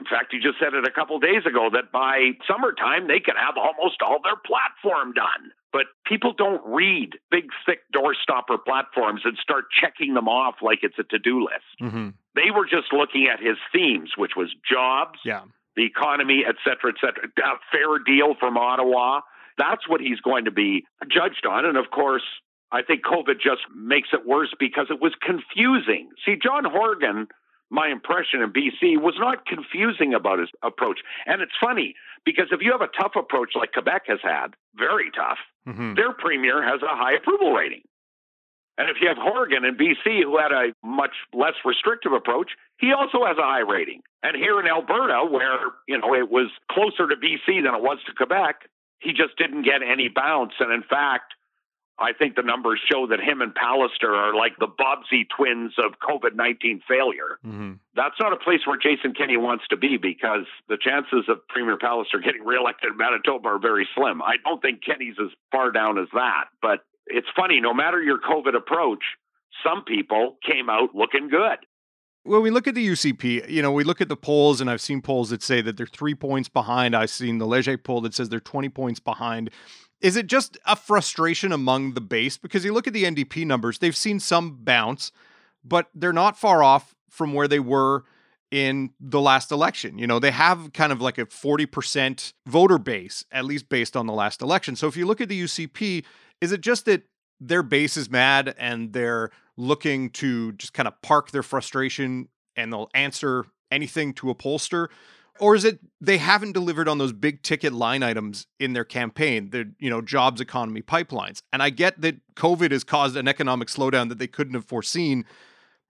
in 0.00 0.06
fact, 0.06 0.32
you 0.32 0.40
just 0.40 0.58
said 0.58 0.72
it 0.72 0.88
a 0.88 0.90
couple 0.90 1.18
days 1.20 1.44
ago 1.44 1.68
that 1.72 1.92
by 1.92 2.32
summertime 2.48 3.06
they 3.06 3.20
can 3.20 3.36
have 3.36 3.60
almost 3.60 4.00
all 4.00 4.18
their 4.24 4.40
platform 4.40 5.12
done. 5.12 5.52
But 5.72 5.86
people 6.06 6.32
don't 6.32 6.62
read 6.66 7.20
big, 7.30 7.50
thick 7.66 7.80
doorstopper 7.94 8.64
platforms 8.64 9.20
and 9.24 9.36
start 9.36 9.66
checking 9.70 10.14
them 10.14 10.26
off 10.26 10.56
like 10.62 10.80
it's 10.82 10.98
a 10.98 11.04
to 11.04 11.18
do 11.18 11.44
list. 11.44 11.70
Mm-hmm. 11.80 12.08
They 12.34 12.50
were 12.50 12.64
just 12.64 12.92
looking 12.92 13.28
at 13.32 13.38
his 13.38 13.56
themes, 13.72 14.10
which 14.16 14.32
was 14.36 14.48
jobs, 14.68 15.20
yeah. 15.24 15.42
the 15.76 15.84
economy, 15.84 16.44
et 16.48 16.56
cetera, 16.64 16.90
et 16.90 16.98
cetera. 17.00 17.28
A 17.28 17.58
fair 17.70 17.98
deal 18.04 18.34
from 18.40 18.56
Ottawa. 18.56 19.20
That's 19.58 19.86
what 19.86 20.00
he's 20.00 20.20
going 20.20 20.46
to 20.46 20.50
be 20.50 20.86
judged 21.08 21.44
on. 21.46 21.64
And 21.64 21.76
of 21.76 21.90
course, 21.90 22.24
I 22.72 22.82
think 22.82 23.04
COVID 23.04 23.40
just 23.40 23.62
makes 23.76 24.08
it 24.12 24.26
worse 24.26 24.54
because 24.58 24.86
it 24.90 25.00
was 25.00 25.12
confusing. 25.20 26.10
See, 26.24 26.36
John 26.42 26.64
Horgan 26.64 27.28
my 27.70 27.88
impression 27.88 28.42
in 28.42 28.52
BC 28.52 29.00
was 29.00 29.14
not 29.18 29.46
confusing 29.46 30.12
about 30.12 30.38
his 30.38 30.48
approach. 30.62 31.00
And 31.26 31.40
it's 31.40 31.52
funny 31.60 31.94
because 32.24 32.46
if 32.50 32.60
you 32.60 32.72
have 32.72 32.82
a 32.82 32.90
tough 33.00 33.12
approach 33.16 33.52
like 33.54 33.72
Quebec 33.72 34.02
has 34.08 34.18
had, 34.22 34.48
very 34.74 35.10
tough, 35.14 35.38
mm-hmm. 35.66 35.94
their 35.94 36.12
premier 36.12 36.62
has 36.62 36.82
a 36.82 36.96
high 36.96 37.14
approval 37.14 37.52
rating. 37.52 37.82
And 38.76 38.88
if 38.88 38.96
you 39.00 39.08
have 39.08 39.18
Horgan 39.18 39.64
in 39.64 39.76
BC, 39.76 40.22
who 40.22 40.38
had 40.38 40.52
a 40.52 40.72
much 40.82 41.12
less 41.34 41.52
restrictive 41.64 42.12
approach, 42.12 42.52
he 42.78 42.92
also 42.92 43.26
has 43.26 43.36
a 43.36 43.42
high 43.42 43.60
rating. 43.60 44.00
And 44.22 44.34
here 44.34 44.58
in 44.58 44.66
Alberta, 44.66 45.26
where 45.30 45.58
you 45.86 45.98
know 45.98 46.14
it 46.14 46.30
was 46.30 46.50
closer 46.70 47.06
to 47.06 47.14
BC 47.14 47.62
than 47.62 47.74
it 47.74 47.82
was 47.82 47.98
to 48.06 48.14
Quebec, 48.14 48.68
he 48.98 49.12
just 49.12 49.36
didn't 49.36 49.62
get 49.62 49.82
any 49.82 50.08
bounce. 50.08 50.54
And 50.60 50.72
in 50.72 50.82
fact, 50.82 51.34
I 52.00 52.14
think 52.14 52.34
the 52.34 52.42
numbers 52.42 52.80
show 52.90 53.06
that 53.08 53.20
him 53.20 53.42
and 53.42 53.54
Pallister 53.54 54.08
are 54.08 54.34
like 54.34 54.56
the 54.58 54.66
Bobbsey 54.66 55.28
twins 55.36 55.74
of 55.76 56.00
COVID 56.00 56.34
19 56.34 56.80
failure. 56.88 57.38
Mm-hmm. 57.46 57.72
That's 57.94 58.14
not 58.18 58.32
a 58.32 58.36
place 58.36 58.60
where 58.66 58.78
Jason 58.78 59.12
Kenney 59.12 59.36
wants 59.36 59.64
to 59.68 59.76
be 59.76 59.98
because 60.00 60.46
the 60.68 60.78
chances 60.80 61.28
of 61.28 61.46
Premier 61.48 61.76
Pallister 61.76 62.22
getting 62.24 62.44
reelected 62.44 62.92
in 62.92 62.96
Manitoba 62.96 63.48
are 63.48 63.58
very 63.58 63.86
slim. 63.94 64.22
I 64.22 64.36
don't 64.42 64.62
think 64.62 64.80
Kenney's 64.82 65.16
as 65.20 65.28
far 65.52 65.70
down 65.70 65.98
as 65.98 66.08
that. 66.14 66.44
But 66.62 66.80
it's 67.06 67.28
funny, 67.36 67.60
no 67.60 67.74
matter 67.74 68.00
your 68.02 68.18
COVID 68.18 68.56
approach, 68.56 69.04
some 69.62 69.84
people 69.84 70.38
came 70.46 70.70
out 70.70 70.94
looking 70.94 71.28
good. 71.28 71.58
When 72.22 72.42
we 72.42 72.50
look 72.50 72.66
at 72.66 72.74
the 72.74 72.86
UCP, 72.86 73.48
you 73.48 73.62
know, 73.62 73.72
we 73.72 73.82
look 73.82 74.00
at 74.00 74.08
the 74.08 74.16
polls, 74.16 74.60
and 74.60 74.70
I've 74.70 74.82
seen 74.82 75.00
polls 75.00 75.30
that 75.30 75.42
say 75.42 75.62
that 75.62 75.76
they're 75.76 75.86
three 75.86 76.14
points 76.14 76.48
behind. 76.50 76.94
I've 76.94 77.10
seen 77.10 77.38
the 77.38 77.46
Leger 77.46 77.78
poll 77.78 78.02
that 78.02 78.14
says 78.14 78.28
they're 78.28 78.40
20 78.40 78.68
points 78.68 79.00
behind. 79.00 79.50
Is 80.00 80.16
it 80.16 80.26
just 80.26 80.56
a 80.64 80.76
frustration 80.76 81.52
among 81.52 81.92
the 81.92 82.00
base? 82.00 82.36
Because 82.36 82.64
you 82.64 82.72
look 82.72 82.86
at 82.86 82.92
the 82.92 83.04
NDP 83.04 83.46
numbers, 83.46 83.78
they've 83.78 83.96
seen 83.96 84.18
some 84.18 84.58
bounce, 84.62 85.12
but 85.64 85.88
they're 85.94 86.12
not 86.12 86.38
far 86.38 86.62
off 86.62 86.94
from 87.10 87.34
where 87.34 87.48
they 87.48 87.60
were 87.60 88.04
in 88.50 88.90
the 88.98 89.20
last 89.20 89.52
election. 89.52 89.98
You 89.98 90.06
know, 90.06 90.18
they 90.18 90.30
have 90.30 90.72
kind 90.72 90.92
of 90.92 91.00
like 91.00 91.18
a 91.18 91.26
40% 91.26 92.32
voter 92.46 92.78
base, 92.78 93.24
at 93.30 93.44
least 93.44 93.68
based 93.68 93.96
on 93.96 94.06
the 94.06 94.12
last 94.12 94.42
election. 94.42 94.74
So 94.74 94.88
if 94.88 94.96
you 94.96 95.06
look 95.06 95.20
at 95.20 95.28
the 95.28 95.42
UCP, 95.42 96.04
is 96.40 96.52
it 96.52 96.60
just 96.60 96.86
that 96.86 97.02
their 97.40 97.62
base 97.62 97.96
is 97.96 98.10
mad 98.10 98.54
and 98.58 98.92
they're 98.92 99.30
looking 99.56 100.10
to 100.10 100.52
just 100.52 100.72
kind 100.72 100.88
of 100.88 101.00
park 101.02 101.30
their 101.30 101.42
frustration 101.42 102.28
and 102.56 102.72
they'll 102.72 102.90
answer 102.94 103.44
anything 103.70 104.14
to 104.14 104.30
a 104.30 104.34
pollster? 104.34 104.88
Or 105.40 105.54
is 105.54 105.64
it 105.64 105.80
they 106.00 106.18
haven't 106.18 106.52
delivered 106.52 106.86
on 106.88 106.98
those 106.98 107.12
big 107.12 107.42
ticket 107.42 107.72
line 107.72 108.02
items 108.02 108.46
in 108.58 108.74
their 108.74 108.84
campaign, 108.84 109.50
the 109.50 109.72
you 109.78 109.90
know 109.90 110.00
jobs, 110.00 110.40
economy, 110.40 110.82
pipelines? 110.82 111.42
And 111.52 111.62
I 111.62 111.70
get 111.70 112.00
that 112.02 112.16
COVID 112.34 112.70
has 112.70 112.84
caused 112.84 113.16
an 113.16 113.26
economic 113.26 113.68
slowdown 113.68 114.08
that 114.10 114.18
they 114.18 114.26
couldn't 114.26 114.54
have 114.54 114.66
foreseen, 114.66 115.24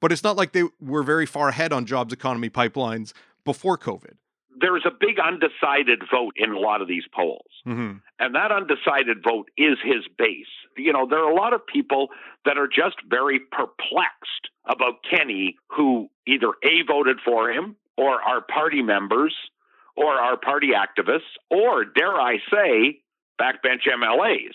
but 0.00 0.12
it's 0.12 0.24
not 0.24 0.36
like 0.36 0.52
they 0.52 0.64
were 0.80 1.02
very 1.02 1.26
far 1.26 1.48
ahead 1.48 1.72
on 1.72 1.84
jobs, 1.84 2.12
economy, 2.12 2.48
pipelines 2.48 3.12
before 3.44 3.76
COVID 3.76 4.14
there 4.60 4.76
is 4.76 4.82
a 4.84 4.90
big 4.90 5.18
undecided 5.18 6.02
vote 6.10 6.34
in 6.36 6.52
a 6.52 6.58
lot 6.58 6.82
of 6.82 6.88
these 6.88 7.04
polls. 7.14 7.50
Mm-hmm. 7.66 7.98
And 8.18 8.34
that 8.34 8.52
undecided 8.52 9.22
vote 9.24 9.50
is 9.56 9.78
his 9.82 10.06
base. 10.18 10.46
You 10.76 10.92
know, 10.92 11.06
there 11.08 11.18
are 11.18 11.30
a 11.30 11.34
lot 11.34 11.52
of 11.52 11.66
people 11.66 12.08
that 12.44 12.58
are 12.58 12.68
just 12.68 12.96
very 13.08 13.40
perplexed 13.40 14.50
about 14.66 15.04
Kenney 15.08 15.56
who 15.68 16.08
either 16.26 16.48
A, 16.62 16.82
voted 16.86 17.18
for 17.24 17.50
him, 17.50 17.76
or 17.96 18.22
our 18.22 18.40
party 18.40 18.82
members, 18.82 19.34
or 19.96 20.12
our 20.12 20.36
party 20.36 20.68
activists, 20.68 21.20
or 21.50 21.84
dare 21.84 22.14
I 22.14 22.38
say, 22.50 23.00
backbench 23.40 23.86
MLAs. 23.86 24.54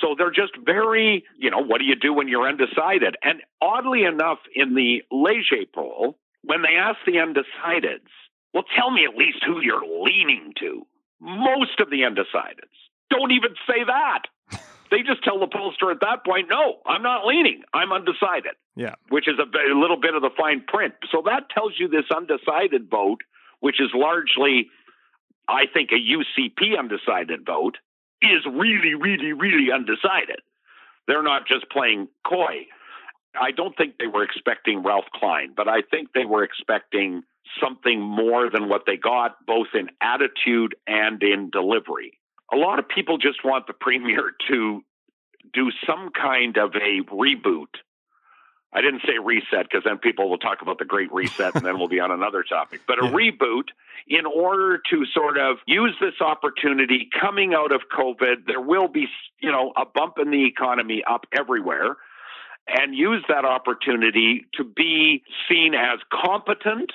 So 0.00 0.14
they're 0.16 0.30
just 0.30 0.52
very, 0.64 1.24
you 1.38 1.50
know, 1.50 1.58
what 1.60 1.78
do 1.78 1.84
you 1.84 1.96
do 1.96 2.14
when 2.14 2.28
you're 2.28 2.48
undecided? 2.48 3.16
And 3.22 3.42
oddly 3.60 4.04
enough, 4.04 4.38
in 4.54 4.74
the 4.74 5.02
Leger 5.10 5.66
poll, 5.74 6.16
when 6.42 6.62
they 6.62 6.76
ask 6.78 6.98
the 7.04 7.16
undecideds, 7.16 8.08
well, 8.54 8.64
tell 8.76 8.90
me 8.90 9.04
at 9.04 9.16
least 9.16 9.44
who 9.44 9.60
you're 9.60 9.84
leaning 9.84 10.52
to. 10.60 10.86
Most 11.20 11.80
of 11.80 11.90
the 11.90 12.02
undecideds 12.02 12.72
don't 13.10 13.32
even 13.32 13.54
say 13.66 13.84
that. 13.84 14.22
They 14.90 15.02
just 15.02 15.22
tell 15.22 15.38
the 15.38 15.46
pollster 15.46 15.90
at 15.90 16.00
that 16.00 16.24
point, 16.24 16.48
no, 16.50 16.78
I'm 16.86 17.02
not 17.02 17.26
leaning. 17.26 17.62
I'm 17.72 17.92
undecided. 17.92 18.54
Yeah. 18.76 18.94
Which 19.08 19.28
is 19.28 19.34
a, 19.38 19.44
a 19.44 19.78
little 19.78 20.00
bit 20.00 20.14
of 20.14 20.22
the 20.22 20.30
fine 20.36 20.64
print. 20.66 20.94
So 21.10 21.22
that 21.26 21.50
tells 21.50 21.74
you 21.78 21.88
this 21.88 22.06
undecided 22.14 22.90
vote, 22.90 23.20
which 23.60 23.80
is 23.80 23.90
largely, 23.94 24.68
I 25.48 25.64
think, 25.72 25.90
a 25.92 26.00
UCP 26.00 26.78
undecided 26.78 27.46
vote, 27.46 27.78
is 28.22 28.44
really, 28.46 28.94
really, 28.94 29.32
really 29.32 29.72
undecided. 29.72 30.40
They're 31.06 31.22
not 31.22 31.46
just 31.46 31.70
playing 31.70 32.08
coy. 32.26 32.66
I 33.40 33.52
don't 33.52 33.76
think 33.76 33.94
they 33.98 34.06
were 34.06 34.24
expecting 34.24 34.82
Ralph 34.82 35.06
Klein, 35.14 35.52
but 35.56 35.68
I 35.68 35.82
think 35.88 36.12
they 36.12 36.24
were 36.24 36.42
expecting 36.42 37.22
something 37.60 38.00
more 38.00 38.50
than 38.50 38.68
what 38.68 38.82
they 38.86 38.96
got, 38.96 39.44
both 39.46 39.68
in 39.74 39.88
attitude 40.00 40.74
and 40.86 41.22
in 41.22 41.50
delivery. 41.50 42.19
A 42.52 42.56
lot 42.56 42.78
of 42.78 42.88
people 42.88 43.18
just 43.18 43.44
want 43.44 43.66
the 43.66 43.72
premier 43.80 44.32
to 44.48 44.82
do 45.52 45.70
some 45.86 46.10
kind 46.10 46.56
of 46.56 46.74
a 46.74 47.02
reboot. 47.12 47.74
I 48.72 48.82
didn't 48.82 49.02
say 49.04 49.18
reset 49.18 49.68
because 49.68 49.82
then 49.84 49.98
people 49.98 50.30
will 50.30 50.38
talk 50.38 50.62
about 50.62 50.78
the 50.78 50.84
great 50.84 51.12
reset 51.12 51.56
and 51.56 51.64
then 51.64 51.78
we'll 51.78 51.88
be 51.88 51.98
on 51.98 52.12
another 52.12 52.44
topic. 52.44 52.82
But 52.86 53.02
a 53.02 53.06
yeah. 53.08 53.12
reboot 53.12 53.64
in 54.06 54.26
order 54.26 54.80
to 54.90 55.04
sort 55.12 55.38
of 55.38 55.56
use 55.66 55.96
this 56.00 56.20
opportunity 56.20 57.08
coming 57.20 57.52
out 57.52 57.72
of 57.72 57.80
COVID. 57.92 58.46
There 58.46 58.60
will 58.60 58.86
be, 58.86 59.08
you 59.40 59.50
know, 59.50 59.72
a 59.76 59.84
bump 59.84 60.18
in 60.22 60.30
the 60.30 60.46
economy 60.46 61.02
up 61.08 61.26
everywhere 61.36 61.96
and 62.68 62.94
use 62.94 63.24
that 63.28 63.44
opportunity 63.44 64.46
to 64.54 64.62
be 64.62 65.24
seen 65.48 65.74
as 65.74 65.98
competent 66.12 66.92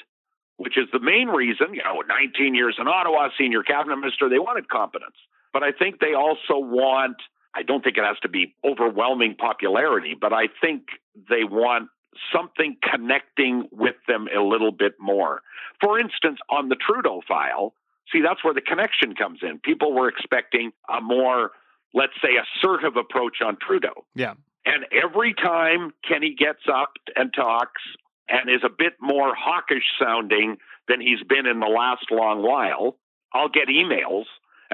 which 0.57 0.77
is 0.77 0.85
the 0.93 0.99
main 0.99 1.27
reason, 1.27 1.73
you 1.73 1.83
know, 1.83 2.01
19 2.07 2.55
years 2.55 2.77
in 2.79 2.87
Ottawa, 2.87 3.29
senior 3.37 3.63
cabinet 3.63 3.97
minister, 3.97 4.29
they 4.29 4.39
wanted 4.39 4.69
competence. 4.69 5.15
But 5.55 5.63
I 5.63 5.71
think 5.71 6.01
they 6.01 6.13
also 6.13 6.59
want, 6.59 7.15
I 7.55 7.63
don't 7.63 7.81
think 7.81 7.95
it 7.95 8.03
has 8.03 8.17
to 8.23 8.27
be 8.27 8.53
overwhelming 8.65 9.35
popularity, 9.35 10.13
but 10.19 10.33
I 10.33 10.49
think 10.59 10.81
they 11.29 11.45
want 11.45 11.87
something 12.33 12.75
connecting 12.83 13.69
with 13.71 13.95
them 14.05 14.27
a 14.37 14.41
little 14.41 14.73
bit 14.73 14.95
more. 14.99 15.43
For 15.79 15.97
instance, 15.97 16.39
on 16.49 16.67
the 16.67 16.75
Trudeau 16.75 17.21
file, 17.25 17.73
see, 18.11 18.19
that's 18.21 18.43
where 18.43 18.53
the 18.53 18.59
connection 18.59 19.15
comes 19.15 19.39
in. 19.43 19.59
People 19.59 19.93
were 19.93 20.09
expecting 20.09 20.73
a 20.93 20.99
more, 20.99 21.51
let's 21.93 22.19
say, 22.21 22.31
assertive 22.35 22.97
approach 22.97 23.37
on 23.41 23.55
Trudeau. 23.55 24.03
Yeah. 24.13 24.33
And 24.65 24.85
every 24.91 25.33
time 25.33 25.93
Kenney 26.05 26.35
gets 26.37 26.63
up 26.67 26.91
and 27.15 27.33
talks 27.33 27.81
and 28.27 28.49
is 28.49 28.65
a 28.65 28.69
bit 28.69 28.95
more 28.99 29.33
hawkish 29.33 29.85
sounding 30.03 30.57
than 30.89 30.99
he's 30.99 31.23
been 31.25 31.45
in 31.45 31.61
the 31.61 31.67
last 31.67 32.11
long 32.11 32.43
while, 32.43 32.97
I'll 33.31 33.47
get 33.47 33.69
emails 33.69 34.25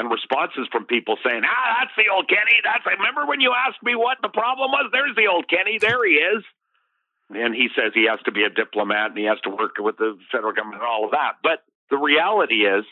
and 0.01 0.09
responses 0.09 0.67
from 0.71 0.85
people 0.85 1.17
saying, 1.23 1.43
"Ah, 1.45 1.77
that's 1.79 1.93
the 1.95 2.09
old 2.11 2.27
Kenney. 2.27 2.57
That's 2.63 2.85
I 2.85 2.97
remember 2.97 3.25
when 3.27 3.39
you 3.39 3.53
asked 3.53 3.83
me 3.83 3.93
what 3.93 4.17
the 4.21 4.29
problem 4.29 4.71
was? 4.71 4.89
There's 4.91 5.15
the 5.15 5.27
old 5.27 5.47
Kenney. 5.47 5.77
There 5.77 6.03
he 6.03 6.15
is." 6.15 6.43
And 7.29 7.53
he 7.53 7.69
says 7.75 7.93
he 7.93 8.07
has 8.09 8.19
to 8.25 8.31
be 8.31 8.43
a 8.43 8.49
diplomat 8.49 9.11
and 9.11 9.17
he 9.17 9.25
has 9.25 9.39
to 9.41 9.49
work 9.49 9.77
with 9.77 9.97
the 9.97 10.17
federal 10.31 10.53
government 10.53 10.81
and 10.81 10.89
all 10.89 11.05
of 11.05 11.11
that. 11.11 11.37
But 11.43 11.63
the 11.89 11.97
reality 11.97 12.65
is, 12.65 12.83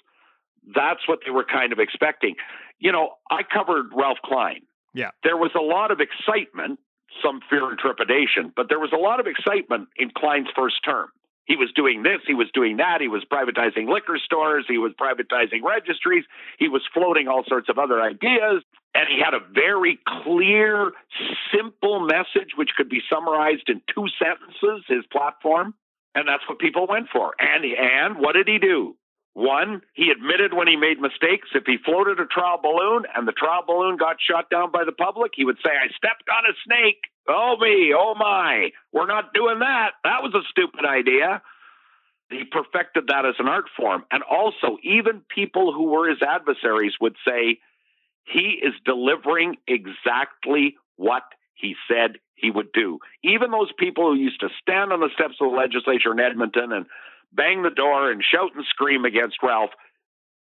that's 0.73 1.05
what 1.07 1.19
they 1.25 1.31
were 1.31 1.43
kind 1.43 1.73
of 1.73 1.79
expecting. 1.79 2.35
You 2.77 2.93
know, 2.93 3.15
I 3.29 3.41
covered 3.43 3.91
Ralph 3.93 4.19
Klein. 4.23 4.61
Yeah. 4.93 5.11
There 5.23 5.35
was 5.35 5.51
a 5.55 5.61
lot 5.61 5.91
of 5.91 5.99
excitement 5.99 6.79
some 7.23 7.41
fear 7.49 7.69
and 7.69 7.77
trepidation. 7.77 8.53
But 8.55 8.69
there 8.69 8.79
was 8.79 8.91
a 8.93 8.97
lot 8.97 9.19
of 9.19 9.27
excitement 9.27 9.89
in 9.97 10.11
Klein's 10.11 10.49
first 10.55 10.83
term. 10.85 11.09
He 11.49 11.55
was 11.55 11.71
doing 11.75 12.03
this, 12.03 12.21
he 12.27 12.35
was 12.35 12.47
doing 12.53 12.77
that, 12.77 13.01
he 13.01 13.07
was 13.07 13.25
privatizing 13.25 13.91
liquor 13.91 14.19
stores, 14.23 14.65
he 14.67 14.77
was 14.77 14.93
privatizing 14.93 15.63
registries, 15.63 16.23
he 16.59 16.69
was 16.69 16.83
floating 16.93 17.27
all 17.27 17.43
sorts 17.47 17.69
of 17.69 17.79
other 17.79 17.99
ideas. 17.99 18.61
And 18.93 19.07
he 19.09 19.19
had 19.19 19.33
a 19.33 19.39
very 19.51 19.97
clear, 20.23 20.91
simple 21.51 22.05
message 22.05 22.53
which 22.55 22.69
could 22.77 22.87
be 22.87 23.01
summarized 23.11 23.67
in 23.67 23.81
two 23.93 24.05
sentences, 24.21 24.85
his 24.87 25.05
platform. 25.11 25.73
And 26.13 26.27
that's 26.27 26.43
what 26.47 26.59
people 26.59 26.85
went 26.87 27.07
for. 27.11 27.33
And 27.39 27.65
and 27.65 28.19
what 28.19 28.33
did 28.33 28.47
he 28.47 28.59
do? 28.59 28.95
One, 29.39 29.83
he 29.93 30.11
admitted 30.11 30.53
when 30.53 30.67
he 30.67 30.75
made 30.75 30.99
mistakes. 30.99 31.47
If 31.55 31.63
he 31.65 31.77
floated 31.77 32.19
a 32.19 32.25
trial 32.25 32.59
balloon 32.61 33.05
and 33.15 33.25
the 33.25 33.31
trial 33.31 33.63
balloon 33.65 33.95
got 33.95 34.17
shot 34.19 34.49
down 34.49 34.69
by 34.69 34.83
the 34.83 34.91
public, 34.91 35.31
he 35.33 35.45
would 35.45 35.55
say, 35.63 35.71
I 35.71 35.87
stepped 35.95 36.27
on 36.27 36.43
a 36.43 36.53
snake. 36.65 36.99
Oh, 37.25 37.55
me. 37.57 37.93
Oh, 37.95 38.15
my. 38.19 38.71
We're 38.91 39.07
not 39.07 39.33
doing 39.33 39.59
that. 39.59 39.91
That 40.03 40.23
was 40.23 40.33
a 40.35 40.43
stupid 40.49 40.83
idea. 40.83 41.41
He 42.29 42.43
perfected 42.43 43.07
that 43.07 43.25
as 43.25 43.35
an 43.39 43.47
art 43.47 43.69
form. 43.77 44.03
And 44.11 44.23
also, 44.23 44.77
even 44.83 45.21
people 45.33 45.71
who 45.71 45.85
were 45.85 46.09
his 46.09 46.21
adversaries 46.21 46.95
would 46.99 47.15
say, 47.25 47.59
he 48.25 48.59
is 48.61 48.73
delivering 48.83 49.55
exactly 49.65 50.75
what 50.97 51.23
he 51.53 51.75
said 51.89 52.17
he 52.35 52.51
would 52.51 52.73
do. 52.73 52.99
Even 53.23 53.51
those 53.51 53.71
people 53.79 54.11
who 54.11 54.19
used 54.19 54.41
to 54.41 54.49
stand 54.61 54.91
on 54.91 54.99
the 54.99 55.09
steps 55.13 55.35
of 55.39 55.49
the 55.49 55.55
legislature 55.55 56.11
in 56.11 56.19
Edmonton 56.19 56.73
and 56.73 56.87
bang 57.31 57.63
the 57.63 57.69
door 57.69 58.11
and 58.11 58.23
shout 58.23 58.51
and 58.55 58.65
scream 58.69 59.05
against 59.05 59.37
Ralph. 59.43 59.71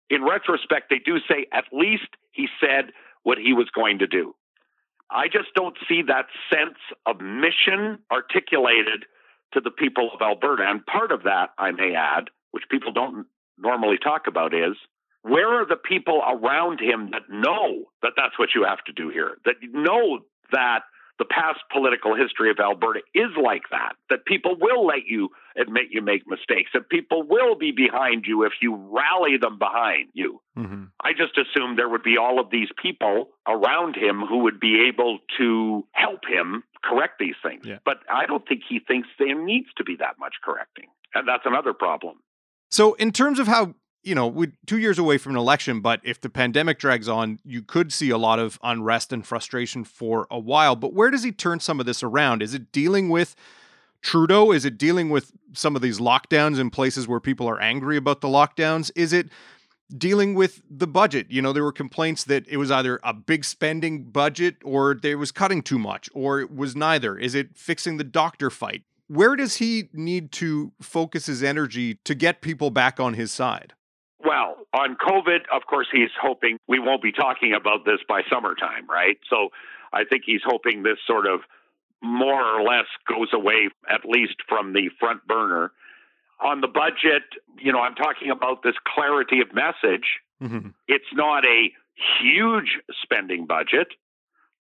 In 0.08 0.24
retrospect, 0.24 0.90
they 0.90 0.98
do 0.98 1.18
say 1.28 1.46
at 1.52 1.64
least 1.72 2.08
he 2.32 2.48
said 2.60 2.92
what 3.22 3.38
he 3.38 3.52
was 3.52 3.68
going 3.74 3.98
to 4.00 4.06
do. 4.06 4.34
I 5.10 5.26
just 5.26 5.54
don't 5.54 5.76
see 5.88 6.02
that 6.02 6.26
sense 6.52 6.78
of 7.06 7.20
mission 7.20 7.98
articulated 8.10 9.04
to 9.52 9.60
the 9.60 9.70
people 9.70 10.10
of 10.14 10.22
Alberta. 10.22 10.64
And 10.66 10.86
part 10.86 11.10
of 11.10 11.24
that, 11.24 11.50
I 11.58 11.72
may 11.72 11.94
add, 11.94 12.30
which 12.52 12.64
people 12.70 12.92
don't 12.92 13.26
normally 13.58 13.98
talk 13.98 14.26
about, 14.28 14.54
is 14.54 14.76
where 15.22 15.60
are 15.60 15.66
the 15.66 15.76
people 15.76 16.22
around 16.26 16.80
him 16.80 17.10
that 17.10 17.28
know 17.28 17.90
that 18.02 18.12
that's 18.16 18.38
what 18.38 18.50
you 18.54 18.64
have 18.64 18.82
to 18.84 18.92
do 18.92 19.10
here, 19.10 19.36
that 19.44 19.56
know 19.72 20.20
that 20.52 20.80
the 21.20 21.26
past 21.26 21.60
political 21.70 22.16
history 22.16 22.50
of 22.50 22.56
Alberta 22.58 23.00
is 23.14 23.28
like 23.36 23.64
that, 23.70 23.92
that 24.08 24.24
people 24.24 24.56
will 24.58 24.86
let 24.86 25.04
you 25.06 25.28
admit 25.54 25.88
you 25.90 26.00
make 26.00 26.22
mistakes, 26.26 26.70
that 26.72 26.88
people 26.88 27.22
will 27.22 27.54
be 27.54 27.72
behind 27.72 28.24
you 28.26 28.44
if 28.44 28.52
you 28.62 28.74
rally 28.74 29.36
them 29.38 29.58
behind 29.58 30.08
you. 30.14 30.40
Mm-hmm. 30.56 30.84
I 31.04 31.12
just 31.12 31.36
assumed 31.36 31.78
there 31.78 31.90
would 31.90 32.02
be 32.02 32.16
all 32.16 32.40
of 32.40 32.50
these 32.50 32.68
people 32.82 33.28
around 33.46 33.96
him 33.96 34.22
who 34.26 34.38
would 34.44 34.58
be 34.58 34.88
able 34.88 35.18
to 35.36 35.86
help 35.92 36.20
him 36.26 36.64
correct 36.82 37.18
these 37.20 37.36
things. 37.42 37.66
Yeah. 37.66 37.78
But 37.84 37.98
I 38.10 38.24
don't 38.24 38.48
think 38.48 38.62
he 38.66 38.80
thinks 38.80 39.06
there 39.18 39.38
needs 39.38 39.68
to 39.76 39.84
be 39.84 39.96
that 39.96 40.16
much 40.18 40.36
correcting. 40.42 40.86
And 41.14 41.28
that's 41.28 41.44
another 41.44 41.74
problem. 41.74 42.16
So, 42.70 42.94
in 42.94 43.12
terms 43.12 43.38
of 43.38 43.46
how 43.46 43.74
you 44.02 44.14
know, 44.14 44.26
we 44.26 44.48
two 44.66 44.78
years 44.78 44.98
away 44.98 45.18
from 45.18 45.32
an 45.32 45.38
election, 45.38 45.80
but 45.80 46.00
if 46.02 46.20
the 46.20 46.30
pandemic 46.30 46.78
drags 46.78 47.08
on, 47.08 47.38
you 47.44 47.62
could 47.62 47.92
see 47.92 48.10
a 48.10 48.18
lot 48.18 48.38
of 48.38 48.58
unrest 48.62 49.12
and 49.12 49.26
frustration 49.26 49.84
for 49.84 50.26
a 50.30 50.38
while. 50.38 50.76
But 50.76 50.94
where 50.94 51.10
does 51.10 51.22
he 51.22 51.32
turn 51.32 51.60
some 51.60 51.80
of 51.80 51.86
this 51.86 52.02
around? 52.02 52.42
Is 52.42 52.54
it 52.54 52.72
dealing 52.72 53.08
with 53.10 53.36
Trudeau? 54.02 54.52
Is 54.52 54.64
it 54.64 54.78
dealing 54.78 55.10
with 55.10 55.32
some 55.52 55.76
of 55.76 55.82
these 55.82 55.98
lockdowns 55.98 56.58
in 56.58 56.70
places 56.70 57.06
where 57.06 57.20
people 57.20 57.48
are 57.48 57.60
angry 57.60 57.96
about 57.96 58.22
the 58.22 58.28
lockdowns? 58.28 58.90
Is 58.96 59.12
it 59.12 59.28
dealing 59.96 60.34
with 60.34 60.62
the 60.70 60.86
budget? 60.86 61.26
You 61.30 61.42
know, 61.42 61.52
there 61.52 61.64
were 61.64 61.72
complaints 61.72 62.24
that 62.24 62.48
it 62.48 62.56
was 62.56 62.70
either 62.70 63.00
a 63.04 63.12
big 63.12 63.44
spending 63.44 64.04
budget 64.04 64.56
or 64.64 64.94
there 64.94 65.18
was 65.18 65.32
cutting 65.32 65.62
too 65.62 65.78
much, 65.78 66.08
or 66.14 66.40
it 66.40 66.54
was 66.54 66.74
neither. 66.74 67.18
Is 67.18 67.34
it 67.34 67.56
fixing 67.56 67.98
the 67.98 68.04
doctor 68.04 68.48
fight? 68.48 68.82
Where 69.08 69.36
does 69.36 69.56
he 69.56 69.88
need 69.92 70.30
to 70.32 70.72
focus 70.80 71.26
his 71.26 71.42
energy 71.42 71.94
to 72.04 72.14
get 72.14 72.40
people 72.40 72.70
back 72.70 73.00
on 73.00 73.14
his 73.14 73.32
side? 73.32 73.74
Well, 74.24 74.56
on 74.74 74.96
COVID, 74.96 75.40
of 75.54 75.62
course, 75.66 75.86
he's 75.90 76.10
hoping 76.20 76.58
we 76.68 76.78
won't 76.78 77.02
be 77.02 77.12
talking 77.12 77.54
about 77.54 77.84
this 77.84 78.00
by 78.08 78.22
summertime, 78.30 78.86
right? 78.88 79.18
So 79.30 79.48
I 79.92 80.04
think 80.04 80.24
he's 80.26 80.42
hoping 80.44 80.82
this 80.82 80.98
sort 81.06 81.26
of 81.26 81.40
more 82.02 82.42
or 82.42 82.62
less 82.62 82.86
goes 83.08 83.28
away, 83.32 83.68
at 83.88 84.04
least 84.04 84.36
from 84.48 84.72
the 84.72 84.90
front 84.98 85.26
burner. 85.26 85.72
On 86.42 86.60
the 86.60 86.68
budget, 86.68 87.24
you 87.58 87.72
know, 87.72 87.80
I'm 87.80 87.94
talking 87.94 88.30
about 88.30 88.62
this 88.62 88.74
clarity 88.86 89.40
of 89.40 89.54
message. 89.54 90.20
Mm-hmm. 90.42 90.68
It's 90.88 91.12
not 91.12 91.44
a 91.44 91.70
huge 92.22 92.78
spending 93.02 93.46
budget, 93.46 93.88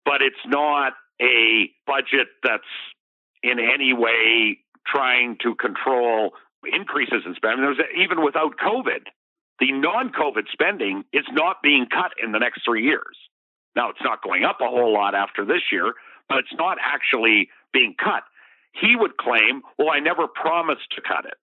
but 0.05 0.23
it's 0.23 0.37
not 0.47 0.95
a 1.21 1.71
budget 1.87 2.29
that's 2.43 2.63
in 3.43 3.59
any 3.59 3.93
way 3.93 4.59
trying 4.87 5.37
to 5.43 5.55
control 5.55 6.33
increases 6.73 7.23
in 7.27 7.35
spending. 7.35 7.63
There's 7.63 7.79
even 7.97 8.25
without 8.25 8.57
COVID, 8.57 9.07
the 9.61 9.73
non 9.73 10.11
COVID 10.11 10.49
spending 10.53 11.05
is 11.13 11.25
not 11.33 11.63
being 11.63 11.87
cut 11.91 12.13
in 12.23 12.33
the 12.33 12.39
next 12.39 12.63
three 12.65 12.85
years. 12.85 13.17
Now, 13.77 13.91
it's 13.91 14.03
not 14.03 14.23
going 14.23 14.45
up 14.45 14.61
a 14.61 14.67
whole 14.69 14.93
lot 14.93 15.15
after 15.15 15.45
this 15.45 15.63
year, 15.73 15.95
but 16.29 16.39
it's 16.39 16.55
not 16.57 16.79
actually 16.81 17.49
being 17.73 17.95
cut. 17.99 18.23
He 18.73 18.97
would 18.97 19.17
claim, 19.17 19.63
well, 19.79 19.91
I 19.91 20.01
never 20.01 20.27
promised 20.27 20.91
to 20.97 21.03
cut 21.03 21.25
it. 21.27 21.35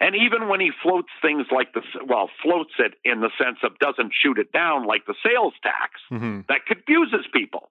And 0.00 0.14
even 0.16 0.48
when 0.48 0.60
he 0.60 0.70
floats 0.82 1.08
things 1.22 1.46
like 1.50 1.72
the, 1.72 1.82
well, 2.06 2.28
floats 2.42 2.72
it 2.78 2.94
in 3.04 3.20
the 3.20 3.30
sense 3.38 3.58
of 3.62 3.78
doesn't 3.78 4.12
shoot 4.12 4.38
it 4.38 4.52
down 4.52 4.86
like 4.86 5.06
the 5.06 5.14
sales 5.24 5.54
tax, 5.62 6.00
mm-hmm. 6.12 6.40
that 6.48 6.66
confuses 6.66 7.26
people. 7.32 7.68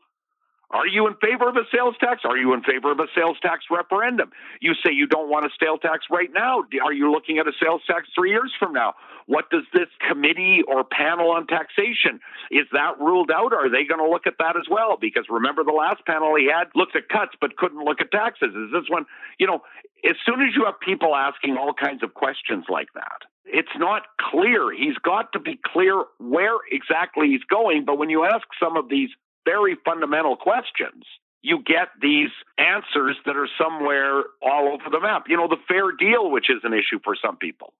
Are 0.74 0.88
you 0.88 1.06
in 1.06 1.14
favor 1.22 1.48
of 1.48 1.56
a 1.56 1.70
sales 1.72 1.94
tax? 2.00 2.22
Are 2.26 2.36
you 2.36 2.52
in 2.54 2.64
favor 2.64 2.92
of 2.92 3.00
a 3.00 3.06
sales 3.16 3.38
tax 3.44 3.66
referendum? 3.70 4.32
You 4.60 4.74
say 4.74 4.92
you 4.92 5.06
don't 5.06 5.30
want 5.30 5.46
a 5.46 5.50
sales 5.62 5.80
tax 5.84 6.06
right 6.10 6.30
now. 6.34 6.64
Are 6.84 6.92
you 6.92 7.12
looking 7.12 7.38
at 7.38 7.48
a 7.48 7.54
sales 7.62 7.82
tax 7.86 8.10
three 8.16 8.32
years 8.32 8.52
from 8.58 8.74
now? 8.74 8.96
What 9.28 9.52
does 9.52 9.64
this 9.72 9.88
committee 10.10 10.62
or 10.68 10.84
panel 10.84 11.30
on 11.30 11.46
taxation, 11.46 12.20
is 12.52 12.66
that 12.74 13.00
ruled 13.00 13.30
out? 13.30 13.54
Are 13.54 13.70
they 13.70 13.86
going 13.86 14.02
to 14.04 14.10
look 14.10 14.26
at 14.26 14.34
that 14.40 14.58
as 14.58 14.66
well? 14.70 14.98
Because 15.00 15.26
remember 15.30 15.64
the 15.64 15.72
last 15.72 16.06
panel 16.06 16.36
he 16.36 16.50
had 16.50 16.68
looked 16.76 16.96
at 16.96 17.08
cuts 17.08 17.34
but 17.40 17.56
couldn't 17.56 17.86
look 17.86 18.02
at 18.02 18.12
taxes. 18.12 18.50
Is 18.50 18.72
this 18.74 18.90
one, 18.90 19.06
you 19.38 19.46
know, 19.46 19.62
as 20.04 20.16
soon 20.26 20.42
as 20.42 20.56
you 20.56 20.66
have 20.66 20.80
people 20.82 21.16
asking 21.16 21.56
all 21.56 21.74
kinds 21.74 22.02
of 22.02 22.16
questions 22.16 22.66
like 22.68 22.90
that, 22.96 23.24
it's 23.46 23.76
not 23.78 24.04
clear. 24.20 24.74
He's 24.74 24.98
got 24.98 25.32
to 25.34 25.40
be 25.40 25.60
clear 25.64 26.04
where 26.20 26.58
exactly 26.72 27.28
he's 27.28 27.44
going. 27.44 27.86
But 27.86 27.98
when 27.98 28.10
you 28.10 28.26
ask 28.26 28.48
some 28.60 28.76
of 28.76 28.90
these 28.90 29.10
very 29.46 29.78
fundamental 29.86 30.36
questions, 30.36 31.04
you 31.42 31.62
get 31.66 31.90
these 32.02 32.30
answers 32.58 33.18
that 33.26 33.36
are 33.36 33.50
somewhere 33.58 34.24
all 34.42 34.70
over 34.70 34.90
the 34.90 35.00
map. 35.00 35.26
You 35.28 35.38
know, 35.38 35.48
the 35.48 35.62
fair 35.68 35.92
deal, 35.92 36.32
which 36.32 36.50
is 36.50 36.62
an 36.64 36.74
issue 36.74 37.00
for 37.04 37.16
some 37.22 37.38
people. 37.38 37.74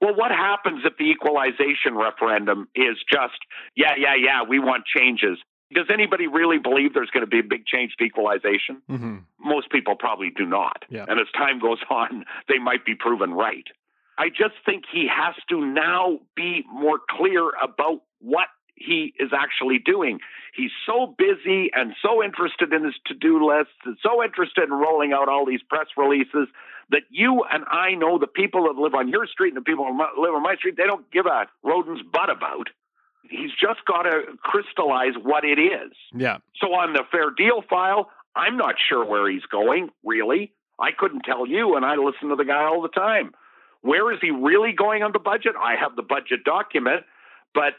Well, 0.00 0.14
what 0.14 0.30
happens 0.30 0.82
if 0.84 0.96
the 0.98 1.10
equalization 1.10 1.94
referendum 1.94 2.68
is 2.74 2.96
just, 3.10 3.38
yeah, 3.74 3.94
yeah, 3.98 4.14
yeah, 4.14 4.42
we 4.48 4.58
want 4.58 4.84
changes? 4.84 5.38
Does 5.74 5.86
anybody 5.92 6.26
really 6.26 6.58
believe 6.58 6.94
there's 6.94 7.10
going 7.10 7.24
to 7.24 7.30
be 7.30 7.40
a 7.40 7.48
big 7.48 7.66
change 7.66 7.92
to 7.98 8.04
equalization? 8.04 8.82
Mm-hmm. 8.90 9.16
Most 9.40 9.70
people 9.70 9.96
probably 9.96 10.30
do 10.36 10.46
not. 10.46 10.84
Yeah. 10.88 11.06
And 11.08 11.18
as 11.18 11.26
time 11.36 11.58
goes 11.58 11.78
on, 11.90 12.24
they 12.48 12.58
might 12.58 12.84
be 12.84 12.94
proven 12.94 13.32
right. 13.32 13.64
I 14.18 14.28
just 14.28 14.54
think 14.64 14.84
he 14.90 15.08
has 15.12 15.34
to 15.50 15.60
now 15.60 16.20
be 16.34 16.64
more 16.72 16.98
clear 17.10 17.50
about 17.62 18.00
what 18.20 18.48
he 18.76 19.14
is 19.18 19.30
actually 19.36 19.78
doing. 19.78 20.20
He's 20.54 20.70
so 20.86 21.14
busy 21.18 21.70
and 21.74 21.94
so 22.00 22.22
interested 22.22 22.72
in 22.72 22.84
his 22.84 22.94
to 23.06 23.14
do 23.14 23.44
list 23.46 23.70
and 23.84 23.96
so 24.02 24.22
interested 24.22 24.64
in 24.64 24.70
rolling 24.70 25.12
out 25.12 25.28
all 25.28 25.44
these 25.46 25.62
press 25.68 25.86
releases 25.96 26.48
that 26.90 27.02
you 27.10 27.42
and 27.50 27.64
I 27.70 27.94
know 27.94 28.18
the 28.18 28.26
people 28.26 28.64
that 28.64 28.80
live 28.80 28.94
on 28.94 29.08
your 29.08 29.26
street 29.26 29.48
and 29.48 29.56
the 29.56 29.64
people 29.64 29.84
that 29.84 30.20
live 30.20 30.34
on 30.34 30.42
my 30.42 30.54
street, 30.56 30.76
they 30.76 30.86
don't 30.86 31.10
give 31.10 31.26
a 31.26 31.46
rodent's 31.64 32.02
butt 32.12 32.30
about. 32.30 32.68
He's 33.28 33.50
just 33.50 33.84
got 33.86 34.02
to 34.02 34.22
crystallize 34.38 35.14
what 35.20 35.44
it 35.44 35.58
is. 35.58 35.92
Yeah. 36.14 36.38
So 36.60 36.68
on 36.74 36.92
the 36.92 37.02
fair 37.10 37.30
deal 37.36 37.62
file, 37.68 38.10
I'm 38.36 38.56
not 38.56 38.76
sure 38.88 39.04
where 39.04 39.28
he's 39.28 39.46
going, 39.50 39.88
really. 40.04 40.52
I 40.78 40.90
couldn't 40.96 41.22
tell 41.22 41.46
you, 41.46 41.74
and 41.74 41.84
I 41.84 41.96
listen 41.96 42.28
to 42.28 42.36
the 42.36 42.44
guy 42.44 42.64
all 42.64 42.82
the 42.82 42.88
time. 42.88 43.32
Where 43.80 44.12
is 44.12 44.18
he 44.20 44.30
really 44.30 44.72
going 44.72 45.02
on 45.02 45.12
the 45.12 45.18
budget? 45.18 45.54
I 45.60 45.74
have 45.74 45.96
the 45.96 46.02
budget 46.02 46.44
document, 46.44 47.02
but 47.54 47.74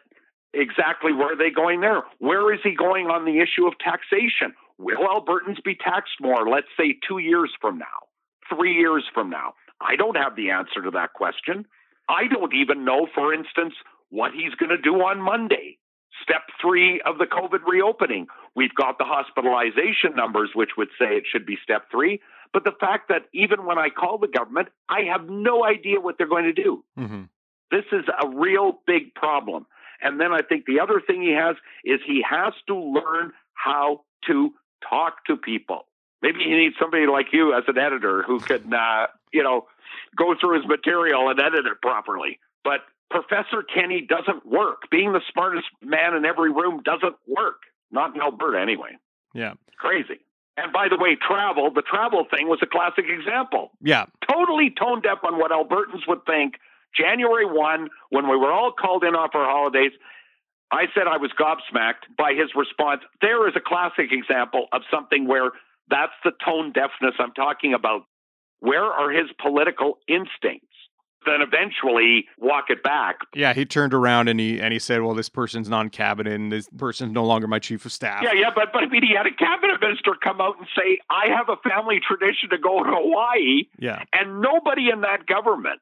exactly 0.60 1.13
where 1.13 1.34
are 1.34 1.38
they 1.38 1.50
going 1.50 1.82
there? 1.82 2.04
Where 2.20 2.54
is 2.54 2.60
he 2.63 2.76
going 2.76 3.08
on 3.08 3.26
the 3.26 3.39
issue 3.39 3.67
of 3.67 3.74
taxation? 3.80 4.54
Will 4.78 5.08
Albertans 5.08 5.63
be 5.63 5.76
taxed 5.76 6.20
more, 6.22 6.48
let's 6.48 6.67
say 6.78 6.98
two 7.08 7.17
years 7.17 7.52
from 7.60 7.78
now, 7.78 8.08
three 8.50 8.74
years 8.74 9.04
from 9.13 9.30
now? 9.30 9.54
I 9.82 9.96
don't 9.96 10.17
have 10.17 10.36
the 10.36 10.52
answer 10.52 10.82
to 10.84 10.91
that 10.91 11.13
question. 11.13 11.65
I 12.10 12.28
don't 12.28 12.54
even 12.54 12.86
know, 12.86 13.08
for 13.13 13.34
instance, 13.34 13.74
what 14.10 14.32
he's 14.34 14.56
going 14.56 14.70
to 14.70 14.78
do 14.78 14.96
on 14.96 15.22
Monday. 15.22 15.78
Step 16.24 16.43
three 16.62 17.02
of 17.02 17.17
the 17.17 17.26
COVID 17.26 17.60
reopening. 17.67 18.28
We've 18.56 18.74
got 18.74 18.98
the 18.98 19.04
hospitalization 19.04 20.15
numbers, 20.15 20.52
which 20.56 20.72
would 20.78 20.89
say 21.00 21.17
it 21.17 21.26
should 21.32 21.46
be 21.46 21.58
step 21.62 21.91
three. 21.91 22.22
But 22.54 22.63
the 22.63 22.74
fact 22.80 23.10
that 23.10 23.26
even 23.34 23.65
when 23.65 23.78
I 23.78 23.89
call 23.89 24.17
the 24.17 24.28
government, 24.28 24.70
I 24.89 25.02
have 25.12 25.30
no 25.30 25.65
idea 25.65 26.00
what 26.00 26.17
they're 26.17 26.28
going 26.28 26.46
to 26.46 26.54
do. 26.54 26.84
Mm-hmm. 26.98 27.24
This 27.72 27.86
is 27.91 28.06
a 28.08 28.30
real 28.30 28.80
big 28.88 29.13
problem. 29.13 29.67
And 30.01 30.19
then 30.19 30.31
I 30.31 30.41
think 30.41 30.65
the 30.65 30.79
other 30.79 31.01
thing 31.05 31.21
he 31.21 31.33
has 31.33 31.55
is 31.83 31.99
he 32.05 32.23
has 32.29 32.53
to 32.67 32.75
learn 32.75 33.33
how 33.53 34.01
to 34.27 34.51
talk 34.88 35.25
to 35.25 35.38
people. 35.38 35.86
Maybe 36.21 36.39
he 36.39 36.55
needs 36.55 36.75
somebody 36.79 37.05
like 37.07 37.27
you 37.31 37.53
as 37.53 37.63
an 37.67 37.77
editor 37.77 38.23
who 38.23 38.39
can, 38.39 38.73
uh, 38.73 39.07
you 39.31 39.43
know, 39.43 39.67
go 40.15 40.36
through 40.39 40.60
his 40.60 40.67
material 40.67 41.29
and 41.29 41.39
edit 41.39 41.65
it 41.65 41.81
properly. 41.81 42.39
But 42.63 42.81
Professor 43.10 43.63
Kenney 43.63 44.01
doesn't 44.07 44.45
work. 44.45 44.89
Being 44.91 45.13
the 45.13 45.21
smartest 45.31 45.67
man 45.81 46.15
in 46.15 46.25
every 46.25 46.51
room 46.51 46.81
doesn't 46.83 47.15
work. 47.27 47.62
Not 47.91 48.15
in 48.15 48.21
Alberta, 48.21 48.60
anyway. 48.60 48.97
Yeah. 49.33 49.53
Crazy. 49.77 50.19
And 50.57 50.73
by 50.73 50.88
the 50.89 50.97
way, 50.97 51.15
travel, 51.15 51.71
the 51.71 51.83
travel 51.83 52.25
thing 52.36 52.47
was 52.47 52.60
a 52.63 52.65
classic 52.65 53.05
example. 53.07 53.71
Yeah. 53.81 54.05
Totally 54.27 54.73
tone 54.77 55.01
deaf 55.01 55.19
on 55.23 55.38
what 55.38 55.51
Albertans 55.51 56.07
would 56.07 56.25
think 56.25 56.55
January 56.95 57.45
1, 57.45 57.89
when 58.10 58.30
we 58.30 58.38
were 58.38 58.52
all 58.52 58.71
called 58.71 59.04
in 59.04 59.15
off 59.15 59.32
our 59.34 59.45
holidays, 59.45 59.91
I 60.71 60.86
said 60.93 61.08
I 61.08 61.17
was 61.17 61.32
gobsmacked 61.39 62.15
by 62.17 62.34
his 62.34 62.50
response. 62.56 63.02
There 63.21 63.47
is 63.47 63.56
a 63.56 63.62
classic 63.62 64.12
example 64.12 64.67
of 64.73 64.82
something 64.91 65.28
where 65.28 65.52
that's 65.89 66.13
the 66.23 66.32
tone 66.43 66.73
deafness 66.73 67.15
I'm 67.19 67.32
talking 67.32 67.73
about. 67.73 68.02
Where 68.60 68.84
are 68.84 69.12
his 69.12 69.30
political 69.41 70.00
instincts? 70.08 70.65
Then 71.26 71.41
eventually 71.41 72.26
walk 72.38 72.65
it 72.69 72.84
back. 72.84 73.17
Yeah, 73.36 73.54
he 73.54 73.65
turned 73.65 73.93
around 73.93 74.30
and 74.30 74.39
he 74.39 74.62
and 74.62 74.71
he 74.71 74.80
said, 74.80 75.02
"Well, 75.02 75.13
this 75.13 75.28
person's 75.28 75.67
non-cabinet, 75.67 76.32
and 76.32 76.52
this 76.52 76.69
person's 76.78 77.12
no 77.12 77.26
longer 77.26 77.47
my 77.47 77.60
chief 77.60 77.86
of 77.86 77.91
staff." 77.91 78.21
Yeah, 78.23 78.34
yeah, 78.34 78.50
but 78.54 78.71
but 78.71 78.84
I 78.84 78.88
mean, 78.88 79.04
he 79.04 79.13
had 79.13 79.26
a 79.26 79.34
cabinet 79.34 79.82
minister 79.82 80.13
come 80.23 80.39
out 80.39 80.58
and 80.58 80.67
say, 80.78 81.00
"I 81.10 81.28
have 81.36 81.50
a 81.50 81.58
family 81.69 82.00
tradition 82.00 82.50
to 82.52 82.58
go 82.58 82.82
to 82.82 82.89
Hawaii." 82.89 83.63
Yeah, 83.78 84.04
and 84.13 84.41
nobody 84.41 84.89
in 84.89 85.02
that 85.02 85.26
government 85.26 85.82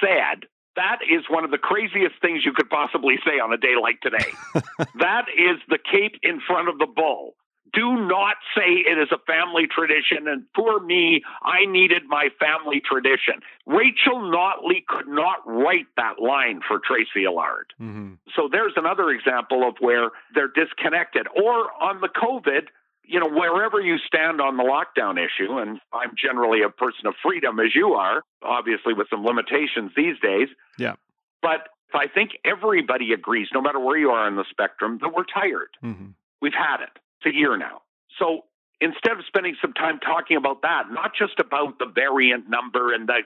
said 0.00 0.48
that 0.76 0.98
is 1.02 1.24
one 1.28 1.44
of 1.44 1.50
the 1.50 1.58
craziest 1.58 2.14
things 2.22 2.44
you 2.44 2.52
could 2.52 2.70
possibly 2.70 3.16
say 3.24 3.40
on 3.40 3.52
a 3.52 3.58
day 3.58 3.74
like 3.80 4.00
today. 4.00 4.30
that 4.98 5.26
is 5.28 5.58
the 5.68 5.78
cape 5.78 6.16
in 6.22 6.40
front 6.40 6.68
of 6.68 6.78
the 6.78 6.86
bull. 6.86 7.34
Do 7.72 8.06
not 8.06 8.36
say 8.56 8.82
it 8.82 8.98
is 8.98 9.12
a 9.12 9.18
family 9.26 9.66
tradition, 9.70 10.26
and 10.26 10.44
for 10.56 10.80
me, 10.80 11.22
I 11.42 11.66
needed 11.66 12.02
my 12.08 12.28
family 12.40 12.80
tradition. 12.84 13.42
Rachel 13.64 14.18
Notley 14.18 14.84
could 14.88 15.06
not 15.06 15.46
write 15.46 15.86
that 15.96 16.20
line 16.20 16.60
for 16.66 16.80
Tracy 16.80 17.26
Allard. 17.26 17.72
Mm-hmm. 17.80 18.14
So 18.34 18.48
there's 18.50 18.72
another 18.74 19.10
example 19.10 19.68
of 19.68 19.76
where 19.78 20.10
they're 20.34 20.50
disconnected. 20.52 21.28
Or 21.28 21.70
on 21.80 22.00
the 22.00 22.08
COVID, 22.08 22.66
you 23.04 23.18
know, 23.18 23.28
wherever 23.28 23.80
you 23.80 23.98
stand 23.98 24.40
on 24.40 24.56
the 24.56 24.62
lockdown 24.62 25.18
issue, 25.18 25.58
and 25.58 25.80
I'm 25.92 26.12
generally 26.16 26.62
a 26.62 26.70
person 26.70 27.06
of 27.06 27.14
freedom 27.22 27.58
as 27.58 27.74
you 27.74 27.94
are, 27.94 28.22
obviously 28.42 28.94
with 28.94 29.08
some 29.10 29.24
limitations 29.24 29.92
these 29.96 30.18
days. 30.22 30.48
Yeah. 30.78 30.94
But 31.42 31.68
I 31.92 32.06
think 32.06 32.32
everybody 32.44 33.12
agrees, 33.12 33.48
no 33.52 33.60
matter 33.60 33.80
where 33.80 33.98
you 33.98 34.10
are 34.10 34.26
on 34.26 34.36
the 34.36 34.44
spectrum, 34.48 34.98
that 35.00 35.12
we're 35.12 35.24
tired. 35.24 35.70
Mm-hmm. 35.82 36.10
We've 36.40 36.52
had 36.54 36.82
it. 36.82 36.90
It's 37.20 37.34
a 37.34 37.36
year 37.36 37.56
now. 37.56 37.82
So 38.18 38.44
instead 38.80 39.12
of 39.12 39.24
spending 39.26 39.56
some 39.60 39.72
time 39.72 39.98
talking 39.98 40.36
about 40.36 40.62
that, 40.62 40.84
not 40.90 41.12
just 41.18 41.38
about 41.38 41.78
the 41.78 41.86
variant 41.86 42.48
number 42.48 42.94
and 42.94 43.08
the 43.08 43.22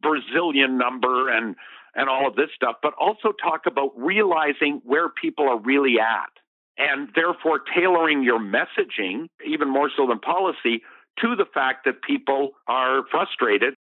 Brazilian 0.00 0.78
number 0.78 1.28
and 1.28 1.56
and 1.96 2.08
all 2.08 2.26
of 2.26 2.34
this 2.34 2.50
stuff, 2.54 2.76
but 2.82 2.92
also 2.94 3.30
talk 3.30 3.66
about 3.66 3.92
realizing 3.96 4.82
where 4.84 5.08
people 5.08 5.48
are 5.48 5.60
really 5.60 6.00
at 6.00 6.30
and 6.78 7.08
therefore 7.14 7.60
tailoring 7.74 8.22
your 8.22 8.40
messaging, 8.40 9.28
even 9.46 9.68
more 9.68 9.90
so 9.96 10.06
than 10.06 10.18
policy, 10.18 10.82
to 11.20 11.36
the 11.36 11.44
fact 11.44 11.84
that 11.84 12.02
people 12.02 12.52
are 12.66 13.02
frustrated. 13.10 13.74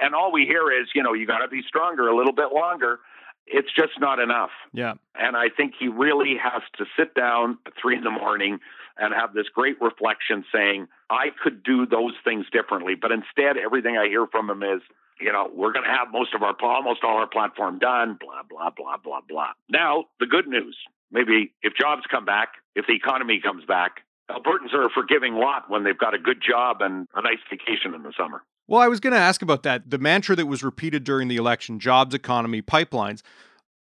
And 0.00 0.14
all 0.14 0.32
we 0.32 0.46
hear 0.46 0.70
is, 0.70 0.88
you 0.94 1.02
know, 1.02 1.12
you 1.12 1.26
got 1.26 1.38
to 1.38 1.48
be 1.48 1.62
stronger 1.66 2.08
a 2.08 2.16
little 2.16 2.32
bit 2.32 2.52
longer. 2.54 3.00
It's 3.46 3.68
just 3.76 4.00
not 4.00 4.18
enough. 4.18 4.50
Yeah. 4.72 4.94
And 5.14 5.36
I 5.36 5.48
think 5.54 5.74
he 5.78 5.88
really 5.88 6.36
has 6.42 6.62
to 6.78 6.86
sit 6.96 7.14
down 7.14 7.58
at 7.66 7.74
three 7.80 7.96
in 7.96 8.04
the 8.04 8.10
morning 8.10 8.60
and 8.96 9.12
have 9.12 9.34
this 9.34 9.48
great 9.52 9.80
reflection 9.80 10.44
saying, 10.54 10.86
I 11.10 11.28
could 11.42 11.62
do 11.62 11.86
those 11.86 12.14
things 12.24 12.46
differently. 12.52 12.94
But 12.94 13.10
instead, 13.12 13.56
everything 13.56 13.96
I 13.98 14.06
hear 14.06 14.26
from 14.26 14.48
him 14.48 14.62
is, 14.62 14.80
you 15.20 15.32
know, 15.32 15.50
we're 15.54 15.72
going 15.72 15.84
to 15.84 15.90
have 15.90 16.08
most 16.12 16.34
of 16.34 16.42
our, 16.42 16.54
almost 16.62 17.04
all 17.04 17.18
our 17.18 17.26
platform 17.26 17.78
done, 17.78 18.18
blah, 18.20 18.42
blah, 18.48 18.70
blah, 18.70 18.96
blah, 18.96 19.20
blah. 19.28 19.50
Now, 19.68 20.04
the 20.20 20.26
good 20.26 20.46
news 20.46 20.76
maybe 21.12 21.52
if 21.62 21.74
jobs 21.74 22.02
come 22.10 22.24
back, 22.24 22.54
if 22.74 22.86
the 22.86 22.94
economy 22.94 23.40
comes 23.40 23.64
back, 23.64 24.00
Albertans 24.30 24.72
are 24.72 24.86
a 24.86 24.90
forgiving 24.90 25.34
lot 25.34 25.68
when 25.68 25.84
they've 25.84 25.98
got 25.98 26.14
a 26.14 26.18
good 26.18 26.42
job 26.46 26.80
and 26.80 27.06
a 27.14 27.22
nice 27.22 27.38
vacation 27.50 27.94
in 27.94 28.02
the 28.02 28.12
summer. 28.18 28.42
Well, 28.66 28.80
I 28.80 28.88
was 28.88 29.00
going 29.00 29.12
to 29.12 29.18
ask 29.18 29.42
about 29.42 29.64
that. 29.64 29.90
The 29.90 29.98
mantra 29.98 30.34
that 30.36 30.46
was 30.46 30.62
repeated 30.62 31.04
during 31.04 31.28
the 31.28 31.36
election 31.36 31.78
jobs, 31.78 32.14
economy, 32.14 32.62
pipelines 32.62 33.22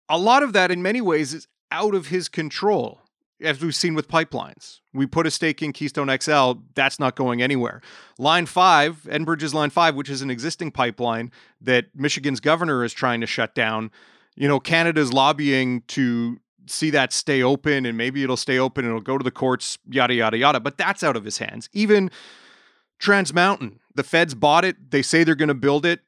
a 0.08 0.18
lot 0.18 0.42
of 0.42 0.52
that, 0.54 0.70
in 0.70 0.82
many 0.82 1.00
ways, 1.00 1.34
is 1.34 1.46
out 1.70 1.94
of 1.94 2.06
his 2.06 2.28
control, 2.28 3.02
as 3.40 3.60
we've 3.60 3.74
seen 3.74 3.94
with 3.94 4.08
pipelines. 4.08 4.80
We 4.94 5.06
put 5.06 5.26
a 5.26 5.30
stake 5.30 5.62
in 5.62 5.72
Keystone 5.72 6.14
XL, 6.18 6.52
that's 6.74 6.98
not 6.98 7.14
going 7.14 7.42
anywhere. 7.42 7.82
Line 8.18 8.46
5, 8.46 9.06
Enbridge's 9.10 9.54
Line 9.54 9.70
5, 9.70 9.94
which 9.94 10.08
is 10.08 10.22
an 10.22 10.30
existing 10.30 10.70
pipeline 10.70 11.30
that 11.60 11.86
Michigan's 11.94 12.40
governor 12.40 12.84
is 12.84 12.92
trying 12.92 13.20
to 13.20 13.26
shut 13.26 13.54
down. 13.54 13.90
You 14.34 14.48
know, 14.48 14.60
Canada's 14.60 15.12
lobbying 15.12 15.82
to 15.88 16.40
see 16.70 16.90
that 16.90 17.12
stay 17.12 17.42
open 17.42 17.86
and 17.86 17.96
maybe 17.96 18.22
it'll 18.22 18.36
stay 18.36 18.58
open 18.58 18.84
and 18.84 18.92
it'll 18.92 19.00
go 19.00 19.18
to 19.18 19.24
the 19.24 19.30
courts, 19.30 19.78
yada, 19.88 20.14
yada, 20.14 20.36
yada. 20.36 20.60
But 20.60 20.78
that's 20.78 21.02
out 21.02 21.16
of 21.16 21.24
his 21.24 21.38
hands. 21.38 21.68
Even 21.72 22.10
Trans 22.98 23.32
Mountain, 23.32 23.80
the 23.94 24.02
feds 24.02 24.34
bought 24.34 24.64
it. 24.64 24.90
They 24.90 25.02
say 25.02 25.24
they're 25.24 25.34
going 25.34 25.48
to 25.48 25.54
build 25.54 25.86
it. 25.86 26.00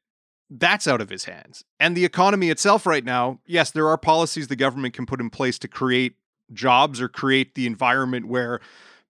That's 0.48 0.88
out 0.88 1.00
of 1.00 1.10
his 1.10 1.24
hands. 1.24 1.64
And 1.78 1.96
the 1.96 2.04
economy 2.04 2.50
itself, 2.50 2.84
right 2.84 3.04
now, 3.04 3.38
yes, 3.46 3.70
there 3.70 3.88
are 3.88 3.96
policies 3.96 4.48
the 4.48 4.56
government 4.56 4.94
can 4.94 5.06
put 5.06 5.20
in 5.20 5.30
place 5.30 5.58
to 5.60 5.68
create 5.68 6.16
jobs 6.52 7.00
or 7.00 7.08
create 7.08 7.54
the 7.54 7.66
environment 7.66 8.26
where 8.26 8.60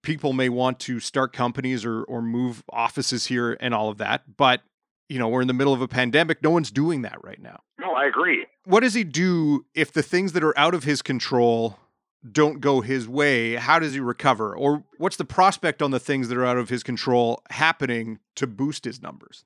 people 0.03 0.33
may 0.33 0.49
want 0.49 0.79
to 0.79 0.99
start 0.99 1.33
companies 1.33 1.83
or, 1.85 2.03
or 2.03 2.21
move 2.21 2.63
offices 2.69 3.27
here 3.27 3.57
and 3.59 3.73
all 3.73 3.89
of 3.89 3.97
that. 3.97 4.37
But 4.37 4.61
you 5.11 5.19
know, 5.19 5.27
we're 5.27 5.41
in 5.41 5.47
the 5.47 5.53
middle 5.53 5.73
of 5.73 5.81
a 5.81 5.89
pandemic. 5.89 6.41
No 6.41 6.51
one's 6.51 6.71
doing 6.71 7.01
that 7.01 7.21
right 7.21 7.41
now. 7.41 7.59
No, 7.77 7.91
I 7.91 8.05
agree. 8.05 8.45
What 8.63 8.79
does 8.79 8.93
he 8.93 9.03
do 9.03 9.65
if 9.75 9.91
the 9.91 10.01
things 10.01 10.31
that 10.31 10.41
are 10.41 10.57
out 10.57 10.73
of 10.73 10.85
his 10.85 11.01
control 11.01 11.77
don't 12.31 12.61
go 12.61 12.79
his 12.79 13.09
way? 13.09 13.55
How 13.55 13.77
does 13.77 13.93
he 13.93 13.99
recover? 13.99 14.55
Or 14.55 14.85
what's 14.99 15.17
the 15.17 15.25
prospect 15.25 15.81
on 15.81 15.91
the 15.91 15.99
things 15.99 16.29
that 16.29 16.37
are 16.37 16.45
out 16.45 16.57
of 16.57 16.69
his 16.69 16.81
control 16.81 17.41
happening 17.49 18.19
to 18.35 18.47
boost 18.47 18.85
his 18.85 19.01
numbers? 19.01 19.43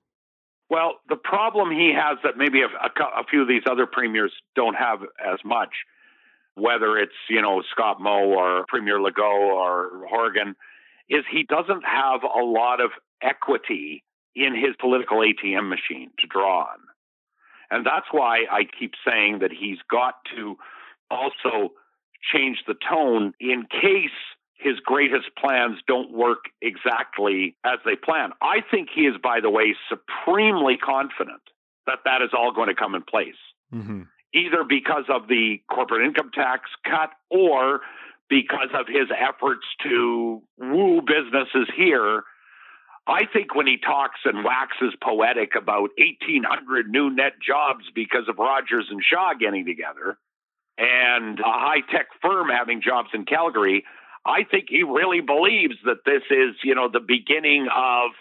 Well, 0.69 0.99
the 1.09 1.15
problem 1.15 1.71
he 1.71 1.91
has 1.95 2.19
that 2.23 2.37
maybe 2.37 2.61
a, 2.61 2.67
a, 2.67 3.21
a 3.21 3.23
few 3.27 3.41
of 3.41 3.47
these 3.47 3.63
other 3.69 3.87
premiers 3.87 4.31
don't 4.55 4.75
have 4.75 4.99
as 5.19 5.39
much, 5.43 5.69
whether 6.53 6.95
it's, 6.95 7.13
you 7.27 7.41
know, 7.41 7.63
Scott 7.71 7.99
Moe 7.99 8.35
or 8.37 8.65
Premier 8.67 8.99
Legault 8.99 9.51
or 9.55 10.05
Horgan, 10.07 10.55
is 11.09 11.23
he 11.31 11.41
doesn't 11.41 11.83
have 11.83 12.21
a 12.21 12.43
lot 12.43 12.81
of 12.81 12.91
equity 13.23 14.03
in 14.35 14.55
his 14.55 14.75
political 14.79 15.19
ATM 15.19 15.69
machine 15.69 16.11
to 16.19 16.27
draw 16.27 16.61
on. 16.61 16.79
And 17.71 17.85
that's 17.85 18.07
why 18.11 18.45
I 18.51 18.63
keep 18.79 18.93
saying 19.07 19.39
that 19.39 19.51
he's 19.51 19.79
got 19.89 20.15
to 20.35 20.57
also 21.09 21.73
change 22.33 22.63
the 22.67 22.75
tone 22.75 23.33
in 23.39 23.65
case 23.69 24.15
his 24.57 24.79
greatest 24.79 25.27
plans 25.37 25.77
don't 25.87 26.11
work 26.11 26.45
exactly 26.61 27.55
as 27.63 27.79
they 27.85 27.95
plan. 27.95 28.31
I 28.41 28.61
think 28.69 28.89
he 28.93 29.01
is, 29.01 29.15
by 29.21 29.39
the 29.41 29.49
way, 29.49 29.75
supremely 29.89 30.77
confident 30.77 31.41
that 31.85 31.99
that 32.05 32.21
is 32.21 32.29
all 32.33 32.51
going 32.51 32.69
to 32.69 32.75
come 32.75 32.95
in 32.95 33.03
place, 33.03 33.35
mm-hmm. 33.73 34.03
either 34.33 34.63
because 34.67 35.05
of 35.09 35.27
the 35.27 35.61
corporate 35.69 36.05
income 36.05 36.31
tax 36.33 36.69
cut 36.83 37.11
or 37.29 37.81
because 38.29 38.69
of 38.73 38.87
his 38.87 39.07
efforts 39.11 39.65
to 39.83 40.41
woo 40.57 41.01
businesses 41.01 41.67
here 41.75 42.23
I 43.07 43.25
think 43.31 43.53
when 43.53 43.67
he 43.67 43.77
talks 43.77 44.19
and 44.25 44.43
waxes 44.43 44.95
poetic 45.01 45.53
about 45.55 45.91
1,800 45.97 46.89
new 46.89 47.09
net 47.09 47.33
jobs 47.45 47.85
because 47.93 48.27
of 48.27 48.39
Rogers 48.39 48.87
and 48.89 49.01
Shaw 49.03 49.33
getting 49.39 49.65
together 49.65 50.17
and 50.77 51.39
a 51.39 51.43
high 51.43 51.81
tech 51.91 52.07
firm 52.21 52.49
having 52.49 52.81
jobs 52.81 53.09
in 53.13 53.25
Calgary, 53.25 53.85
I 54.25 54.43
think 54.43 54.65
he 54.69 54.83
really 54.83 55.21
believes 55.21 55.75
that 55.85 56.03
this 56.05 56.23
is, 56.31 56.55
you 56.63 56.73
know, 56.73 56.89
the 56.91 56.99
beginning 56.99 57.67
of 57.73 58.11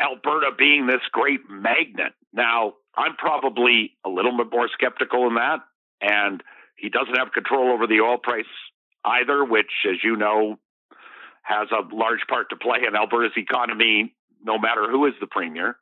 Alberta 0.00 0.50
being 0.56 0.86
this 0.86 1.02
great 1.12 1.40
magnet. 1.50 2.14
Now, 2.32 2.74
I'm 2.96 3.14
probably 3.16 3.92
a 4.04 4.08
little 4.08 4.36
bit 4.36 4.48
more 4.50 4.68
skeptical 4.72 5.28
in 5.28 5.34
that. 5.34 5.60
And 6.00 6.42
he 6.76 6.88
doesn't 6.88 7.16
have 7.16 7.32
control 7.32 7.72
over 7.72 7.86
the 7.86 8.00
oil 8.00 8.18
price 8.18 8.44
either, 9.04 9.44
which, 9.44 9.70
as 9.88 10.02
you 10.02 10.16
know, 10.16 10.58
has 11.42 11.68
a 11.70 11.94
large 11.94 12.26
part 12.28 12.50
to 12.50 12.56
play 12.56 12.80
in 12.86 12.96
Alberta's 12.96 13.36
economy, 13.36 14.14
no 14.42 14.58
matter 14.58 14.88
who 14.90 15.06
is 15.06 15.14
the 15.20 15.26
premier. 15.26 15.76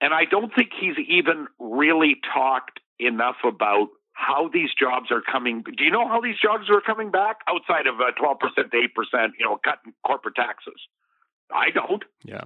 And 0.00 0.12
I 0.12 0.24
don't 0.24 0.54
think 0.54 0.70
he's 0.78 0.96
even 1.08 1.46
really 1.58 2.16
talked 2.34 2.80
enough 2.98 3.36
about 3.44 3.88
how 4.12 4.48
these 4.52 4.70
jobs 4.78 5.10
are 5.10 5.20
coming. 5.20 5.62
Do 5.62 5.84
you 5.84 5.90
know 5.90 6.08
how 6.08 6.20
these 6.20 6.36
jobs 6.40 6.70
are 6.70 6.80
coming 6.80 7.10
back 7.10 7.38
outside 7.48 7.86
of 7.86 8.00
uh, 8.00 8.08
a 8.08 8.12
12% 8.12 8.38
to 8.40 8.62
8%, 8.62 9.28
you 9.38 9.44
know, 9.44 9.58
cut 9.62 9.78
in 9.84 9.92
corporate 10.06 10.34
taxes? 10.34 10.80
I 11.52 11.70
don't. 11.70 12.02
Yeah. 12.24 12.44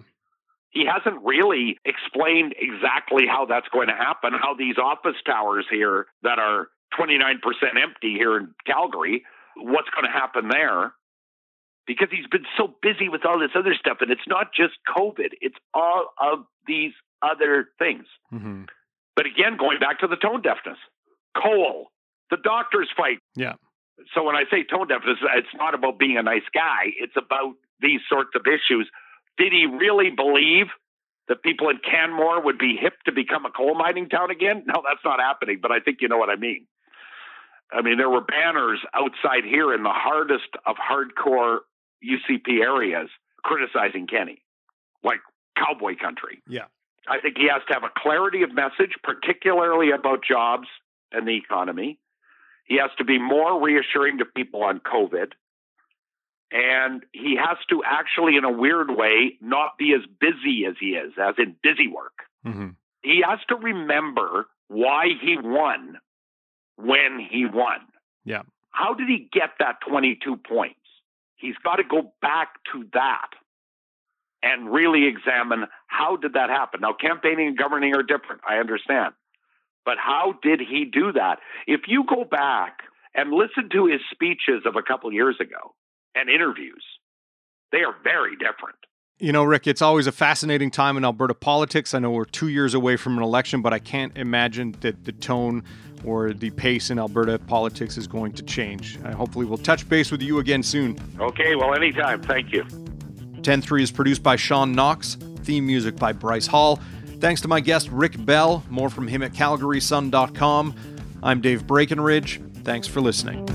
He 0.70 0.84
hasn't 0.86 1.24
really 1.24 1.78
explained 1.84 2.54
exactly 2.58 3.26
how 3.26 3.46
that's 3.46 3.68
going 3.68 3.88
to 3.88 3.94
happen, 3.94 4.32
how 4.32 4.54
these 4.54 4.78
office 4.78 5.16
towers 5.26 5.66
here 5.70 6.06
that 6.22 6.38
are 6.38 6.68
29% 6.98 7.38
empty 7.80 8.14
here 8.14 8.36
in 8.36 8.54
Calgary, 8.66 9.24
what's 9.56 9.88
going 9.90 10.04
to 10.04 10.12
happen 10.12 10.48
there 10.48 10.92
because 11.86 12.08
he's 12.10 12.26
been 12.26 12.46
so 12.56 12.74
busy 12.82 13.08
with 13.08 13.24
all 13.24 13.38
this 13.38 13.50
other 13.54 13.74
stuff. 13.74 13.98
And 14.00 14.10
it's 14.10 14.26
not 14.28 14.52
just 14.54 14.74
COVID, 14.96 15.30
it's 15.40 15.56
all 15.74 16.12
of 16.20 16.44
these 16.66 16.92
other 17.22 17.68
things. 17.78 18.04
Mm-hmm. 18.32 18.64
But 19.16 19.26
again, 19.26 19.56
going 19.58 19.78
back 19.78 20.00
to 20.00 20.06
the 20.06 20.16
tone 20.16 20.42
deafness, 20.42 20.78
coal, 21.36 21.90
the 22.30 22.38
doctors 22.42 22.88
fight. 22.96 23.18
Yeah. 23.34 23.54
So 24.14 24.24
when 24.24 24.36
I 24.36 24.44
say 24.50 24.64
tone 24.64 24.88
deafness, 24.88 25.18
it's 25.36 25.54
not 25.54 25.74
about 25.74 25.98
being 25.98 26.16
a 26.16 26.22
nice 26.22 26.48
guy, 26.54 26.92
it's 26.98 27.16
about 27.16 27.54
these 27.80 28.00
sorts 28.08 28.30
of 28.34 28.42
issues. 28.46 28.88
Did 29.36 29.52
he 29.52 29.66
really 29.66 30.10
believe 30.10 30.66
that 31.28 31.42
people 31.42 31.68
in 31.68 31.78
Canmore 31.78 32.42
would 32.42 32.58
be 32.58 32.76
hip 32.80 32.94
to 33.06 33.12
become 33.12 33.46
a 33.46 33.50
coal 33.50 33.74
mining 33.74 34.08
town 34.08 34.30
again? 34.30 34.64
No, 34.66 34.82
that's 34.86 35.04
not 35.04 35.20
happening, 35.20 35.58
but 35.60 35.70
I 35.70 35.80
think 35.80 35.98
you 36.00 36.08
know 36.08 36.18
what 36.18 36.30
I 36.30 36.36
mean. 36.36 36.66
I 37.72 37.82
mean, 37.82 37.98
there 37.98 38.10
were 38.10 38.20
banners 38.20 38.80
outside 38.92 39.44
here 39.44 39.72
in 39.72 39.82
the 39.82 39.92
hardest 39.92 40.48
of 40.66 40.76
hardcore 40.76 41.58
UCP 42.04 42.60
areas 42.62 43.08
criticizing 43.42 44.06
Kenney, 44.06 44.42
like 45.02 45.20
cowboy 45.56 45.96
country. 45.96 46.42
Yeah. 46.48 46.64
I 47.08 47.20
think 47.20 47.38
he 47.38 47.48
has 47.52 47.62
to 47.68 47.74
have 47.74 47.84
a 47.84 47.90
clarity 47.96 48.42
of 48.42 48.54
message, 48.54 48.96
particularly 49.02 49.90
about 49.90 50.24
jobs 50.24 50.68
and 51.12 51.26
the 51.26 51.36
economy. 51.36 51.98
He 52.64 52.76
has 52.76 52.90
to 52.98 53.04
be 53.04 53.18
more 53.18 53.60
reassuring 53.60 54.18
to 54.18 54.24
people 54.24 54.62
on 54.62 54.80
COVID. 54.80 55.32
And 56.52 57.04
he 57.12 57.36
has 57.36 57.58
to 57.70 57.82
actually, 57.84 58.36
in 58.36 58.44
a 58.44 58.50
weird 58.50 58.90
way, 58.90 59.38
not 59.40 59.78
be 59.78 59.94
as 59.94 60.02
busy 60.20 60.66
as 60.66 60.74
he 60.80 60.90
is, 60.90 61.12
as 61.20 61.34
in 61.38 61.56
busy 61.62 61.88
work. 61.88 62.12
Mm-hmm. 62.46 62.70
He 63.02 63.22
has 63.26 63.38
to 63.48 63.56
remember 63.56 64.46
why 64.68 65.06
he 65.20 65.36
won 65.40 65.98
when 66.76 67.18
he 67.30 67.46
won. 67.46 67.78
Yeah. 68.24 68.42
How 68.70 68.94
did 68.94 69.08
he 69.08 69.28
get 69.32 69.50
that 69.58 69.76
22 69.88 70.36
points? 70.36 70.79
He's 71.40 71.56
got 71.64 71.76
to 71.76 71.84
go 71.84 72.12
back 72.20 72.48
to 72.72 72.86
that 72.92 73.30
and 74.42 74.72
really 74.72 75.06
examine 75.06 75.66
how 75.86 76.16
did 76.16 76.34
that 76.34 76.50
happen. 76.50 76.80
Now, 76.80 76.92
campaigning 76.92 77.48
and 77.48 77.58
governing 77.58 77.94
are 77.94 78.02
different. 78.02 78.42
I 78.48 78.56
understand. 78.56 79.14
But 79.84 79.96
how 79.98 80.34
did 80.42 80.60
he 80.60 80.84
do 80.84 81.12
that? 81.12 81.38
If 81.66 81.82
you 81.88 82.04
go 82.08 82.24
back 82.24 82.80
and 83.14 83.32
listen 83.32 83.68
to 83.72 83.86
his 83.86 84.00
speeches 84.10 84.62
of 84.64 84.76
a 84.76 84.82
couple 84.82 85.12
years 85.12 85.36
ago 85.40 85.74
and 86.14 86.28
interviews, 86.28 86.84
They 87.72 87.78
are 87.78 87.94
very 88.02 88.36
different. 88.36 88.76
You 89.18 89.32
know, 89.32 89.44
Rick, 89.44 89.66
it's 89.66 89.82
always 89.82 90.06
a 90.06 90.12
fascinating 90.12 90.70
time 90.70 90.96
in 90.96 91.04
Alberta 91.04 91.34
politics. 91.34 91.92
I 91.92 91.98
know 91.98 92.10
we're 92.10 92.24
two 92.24 92.48
years 92.48 92.72
away 92.72 92.96
from 92.96 93.18
an 93.18 93.22
election, 93.22 93.60
but 93.60 93.72
I 93.72 93.78
can't 93.78 94.16
imagine 94.16 94.74
that 94.80 95.04
the 95.04 95.12
tone 95.12 95.62
or 96.04 96.32
the 96.32 96.50
pace 96.50 96.90
in 96.90 96.98
Alberta 96.98 97.38
politics 97.38 97.96
is 97.96 98.06
going 98.06 98.32
to 98.32 98.42
change. 98.42 99.00
Hopefully, 99.00 99.46
we'll 99.46 99.58
touch 99.58 99.88
base 99.88 100.10
with 100.10 100.22
you 100.22 100.38
again 100.38 100.62
soon. 100.62 100.98
Okay, 101.18 101.56
well, 101.56 101.74
anytime. 101.74 102.22
Thank 102.22 102.52
you. 102.52 102.64
10 103.42 103.62
3 103.62 103.82
is 103.82 103.90
produced 103.90 104.22
by 104.22 104.36
Sean 104.36 104.72
Knox, 104.72 105.16
theme 105.44 105.66
music 105.66 105.96
by 105.96 106.12
Bryce 106.12 106.46
Hall. 106.46 106.78
Thanks 107.18 107.40
to 107.42 107.48
my 107.48 107.60
guest, 107.60 107.88
Rick 107.90 108.24
Bell. 108.24 108.62
More 108.70 108.90
from 108.90 109.08
him 109.08 109.22
at 109.22 109.32
calgarysun.com. 109.32 110.74
I'm 111.22 111.40
Dave 111.40 111.66
Breakenridge. 111.66 112.64
Thanks 112.64 112.86
for 112.86 113.00
listening. 113.00 113.46